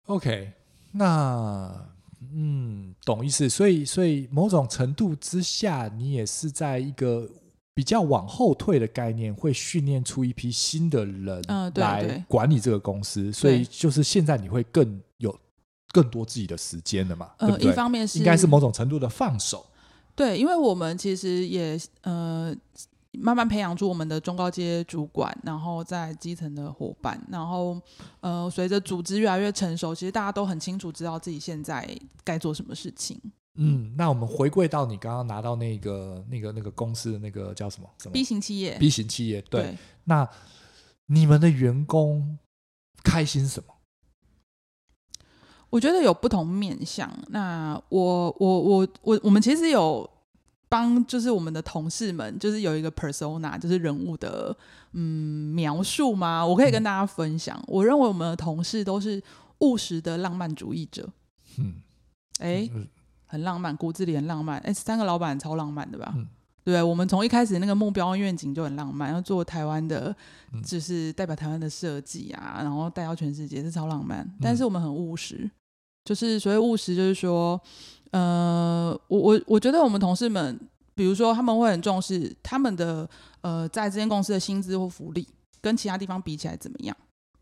[0.08, 0.52] OK，
[0.92, 1.74] 那
[2.34, 3.48] 嗯，懂意思。
[3.48, 7.30] 所以，所以某种程度之下，你也是在一个。
[7.74, 11.42] 比较往后退的概念，会训练出一批新的人
[11.76, 15.34] 来管理这个公司，呃、所以就是现在你会更有
[15.94, 17.32] 更多自己的时间了嘛？
[17.38, 17.72] 呃、对对？
[17.72, 19.66] 一方面是应该是某种程度的放手，
[20.16, 22.54] 对，因为我们其实也呃
[23.14, 27.80] 慢慢培养出我们的中高阶主管，然后在基层的伙伴，然后
[28.20, 31.88] 呃随着组织越来越成熟，其实大家都很清楚知道自己现在
[32.24, 33.18] 该做什么事情。
[33.56, 37.90] 嗯，那我们回归到你刚刚拿到那个、那个、那个公司的那个叫什么？
[37.98, 38.78] 什么？B 型企业。
[38.80, 39.64] B 型企业，对。
[39.64, 40.28] 对，那
[41.08, 42.38] 你们的员工
[43.04, 43.74] 开心什么？
[45.70, 47.12] 我觉得有不同面向。
[47.28, 50.10] 那我、我、我、我，我们其实有
[50.70, 54.56] 帮，就是我们的同事们，就是有一个 persona，就是人物的
[54.94, 56.46] 嗯描述吗？
[56.46, 57.58] 我可以跟大家分享。
[57.60, 59.22] 嗯、我认为我们的同事都是
[59.60, 61.10] 务实的浪漫主义者。
[61.58, 61.82] 嗯，
[62.40, 62.70] 哎。
[62.74, 62.88] 嗯
[63.32, 64.60] 很浪漫，骨子里很浪漫。
[64.60, 66.12] 哎，三个老板超浪漫的吧？
[66.18, 66.28] 嗯、
[66.66, 70.14] 对，我们从一开始那个目标愿景就很浪漫，要做台湾的，
[70.66, 74.30] 就是代表台湾的设计啊，然后带到全世界是超浪漫。
[74.42, 75.50] 但是我们很务实，
[76.04, 77.58] 就是所谓务实，就是说，
[78.12, 80.60] 呃，我我我觉得我们同事们，
[80.94, 83.10] 比如说他们会很重视他们的
[83.40, 85.26] 呃，在这间公司的薪资或福利，
[85.62, 86.94] 跟其他地方比起来怎么样？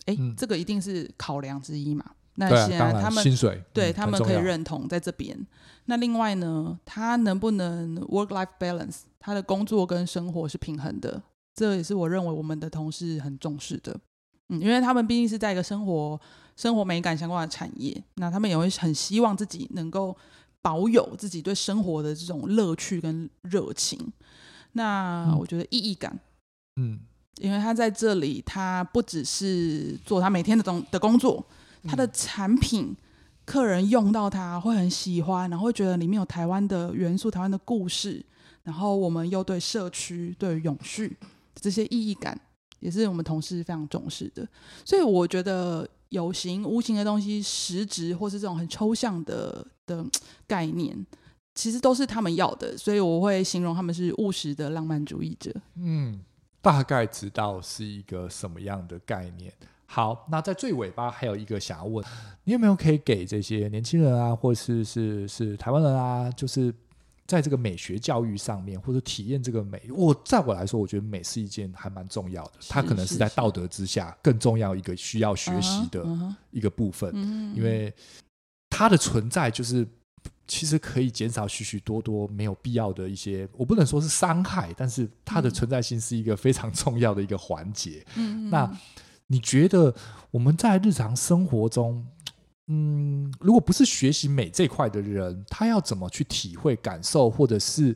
[0.05, 2.05] 哎，嗯、这个一定是考量之一嘛。
[2.39, 5.37] 那现在他们薪水对他们可以认同在这边。
[5.85, 9.01] 那另外呢，他能不能 work-life balance？
[9.19, 11.21] 他的工作跟生活是平衡的，
[11.53, 13.99] 这也是我认为我们的同事很重视的。
[14.47, 16.19] 嗯，因为他们毕竟是在一个生活
[16.55, 20.15] 生活美感相关的产业，那他们也会很希望自己能够
[20.61, 23.99] 保有自己对生活的这种乐趣跟热情。
[24.73, 26.17] 那我觉得意义感，
[26.77, 26.99] 嗯，
[27.37, 31.43] 因为他在这里，他不只是做他每天的工的工作。
[31.83, 32.95] 它的产品，
[33.45, 38.23] 客人用到它会很喜欢，然后会觉得里面有台湾的元素、台湾的故事，
[38.63, 41.17] 然后我们又对社区、对永续
[41.55, 42.39] 这些意义感，
[42.79, 44.47] 也是我们同事非常重视的。
[44.85, 50.05] 所以我觉得有形无形的东西，实质或是这种很抽象的的
[50.45, 51.05] 概念，
[51.55, 52.77] 其实都是他们要的。
[52.77, 55.53] 所以我会形容他们是务实的浪漫主义者。
[55.75, 56.21] 嗯。
[56.61, 59.53] 大概知道是一个什么样的概念。
[59.91, 62.05] 好，那在最尾巴还有一个想要问，
[62.43, 66.71] 你有没有可以给这些年轻人啊，或是是是台湾人啊，就是
[67.25, 76.05] 在这个美学教育上面，或者体验这个美，我在我来说，我觉得美是一件还蛮重要的，它可能是在道德之下更重要一个需要学习的
[76.51, 77.11] 一个部分，
[77.55, 77.91] 因为
[78.69, 79.87] 它的存在就是
[80.45, 88.05] 其实可以减少许许多多没有必要的一些，我不能说是伤害，但是它的存在性是一个非常重要的一个环节。
[88.51, 88.71] 那。
[89.31, 89.93] 你觉得
[90.31, 92.05] 我们在日常生活中，
[92.67, 97.95] 嗯，如果不是学习美这块的人，他要怎么去体会、感受，或者是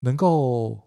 [0.00, 0.78] 能够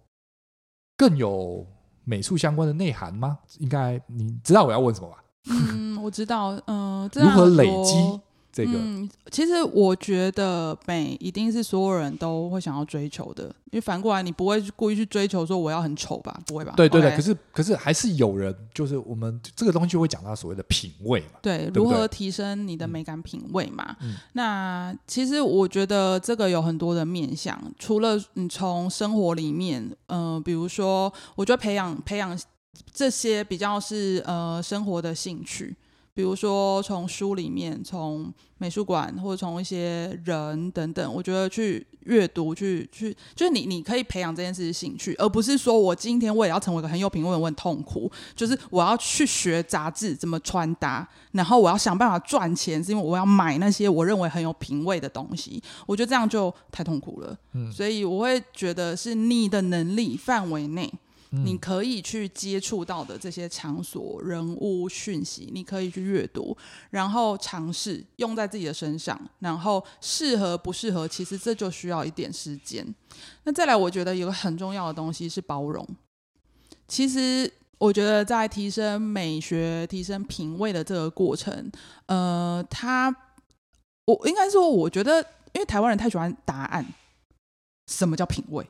[0.96, 1.66] 更有
[2.04, 3.40] 美术相关的内涵吗？
[3.58, 5.24] 应该你知道我要问什么吧？
[5.50, 6.52] 嗯，我知道。
[6.68, 8.22] 嗯、呃，如何累积？
[8.52, 16.74] 这个、嗯，其实我觉得美一定是所有人都会想要追求的，因为反过来你不会故意去追求说我要很丑吧，不会吧？
[16.76, 23.96] 对对对可是可是还是有人，就是我们这个东西会讲到所谓的品味嘛，对，对对如何提升你的美感品味嘛？
[24.02, 32.38] 嗯、那其实我觉得这个有很多的面向，除了你从生活里面，嗯、呃，比如说，我觉得培养培养
[32.92, 35.76] 这些比较是呃生活的兴趣。
[36.20, 57.34] 比如说，从书里面，从美术馆，或者从一些人等等，我觉得去阅读，去去，就是你你可以培养这件事情兴趣，而不是说我今天我也要成为一个很有品味，我很痛苦，就是我要去学杂志怎么穿搭，然后我要想办法赚钱，是因为我要买那些我认为很有品味的东西，我觉得这样就太痛苦了。
[57.54, 60.94] 嗯，所以我会觉得是你的能力范围内。
[61.32, 66.58] 你可以去接触到的这些场所、人物、讯息，你可以去阅读，
[66.90, 72.86] 然后尝试用在自己的身上，然后适合不适合，其实这就需要一点时间。
[73.44, 75.88] 那再来，我觉得有个很重要的东西是包容。
[76.88, 81.72] 其实我觉得在提升美学、提升品味的这个过程，
[82.08, 83.16] 呃，他，
[84.06, 85.22] 我应该说，我觉得，
[85.54, 86.86] 因为台湾人太喜欢答案，
[87.86, 88.68] 什么叫品味？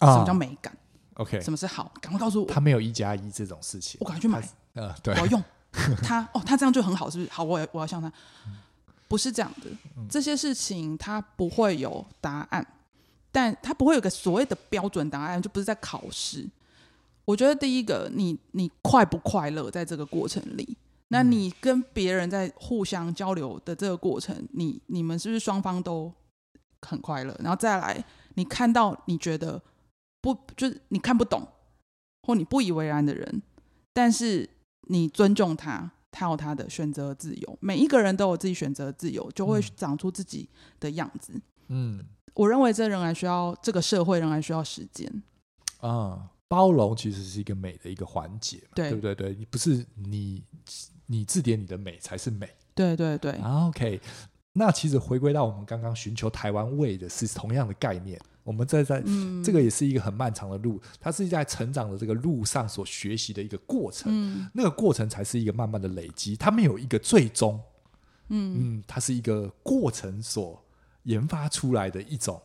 [0.00, 0.76] 什么叫美感
[1.14, 1.92] ？OK，什么是好？
[2.00, 2.48] 赶快告诉我。
[2.48, 3.98] 他没有一加一这种事情。
[4.00, 4.42] 我赶快去买。
[4.74, 5.42] 呃，对，我要用
[6.02, 6.28] 他。
[6.32, 7.30] 哦，他这样就很好，是不是？
[7.30, 8.12] 好，我我要像他。
[9.06, 9.68] 不是这样的，
[10.10, 12.66] 这些事情他不会有答案，
[13.30, 16.48] 但他不会有个所谓的标准答案，就不是在考试。
[17.24, 20.76] 我觉得第一个，你你快不快乐在这个过程里？
[21.08, 26.12] 那你跟别人在互相交流的这个过程，你你们是不是双方都
[26.80, 27.36] 很快乐？
[27.40, 28.04] 然后再来，
[28.34, 29.62] 你看到你觉得。
[30.24, 31.46] 不，就是你看不懂
[32.22, 33.42] 或你不以为然的人，
[33.92, 34.48] 但是
[34.88, 37.58] 你尊重他，他有他的选择自由。
[37.60, 40.48] 每一个人都有自己选择自由，就会长出自己
[40.80, 41.38] 的样子。
[41.68, 42.02] 嗯，
[42.32, 45.22] 我认为这仍然需要这个社会仍然需要时间。
[45.80, 49.14] 啊，包容其实是一个美的一个环节，对，对不对？
[49.14, 50.42] 对，你不是你
[51.06, 52.48] 你字典里的美才是美。
[52.74, 53.32] 对对对。
[53.42, 54.00] OK，
[54.54, 58.18] 那其实回归到我们刚刚寻求台湾味的是同样的概念。
[58.44, 67.58] 我们在在，嗯、这个也是一个很漫长的路，它是在成长的这个路上所学习的一个过程，嗯、那个过程才是一个慢慢的累积，它没有一个最终，
[68.28, 70.62] 嗯，嗯，它是一个过程所
[71.04, 72.38] 研发出来的一种，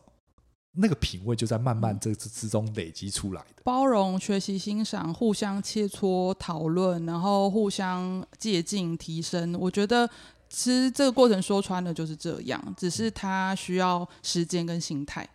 [0.72, 3.62] 那个品味就在慢慢这之中累积出来的。
[3.62, 10.08] 包容、学习、欣赏、互相切磋、讨论，然后互相借鉴、提升，我觉得
[10.48, 15.28] 其实这个过程说穿了就是这样，只是它需要时间跟心态。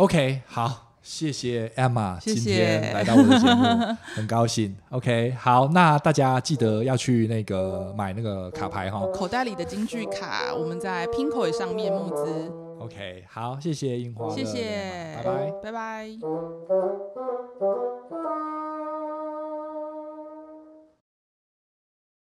[0.00, 4.74] OK，好，谢谢 Emma，谢谢今天来到我的节目，很高兴。
[4.88, 12.50] OK，好，那大家记得要去那个买那个卡牌哈，口袋里的京剧卡，我们在 Pinkoi 上面募资。
[12.78, 16.08] OK，好，谢谢樱花，谢谢，拜拜，拜拜。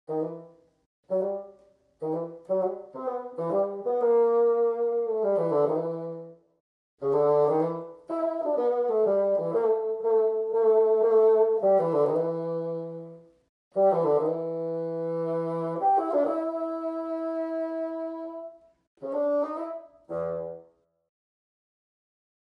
[0.06, 0.49] 拜拜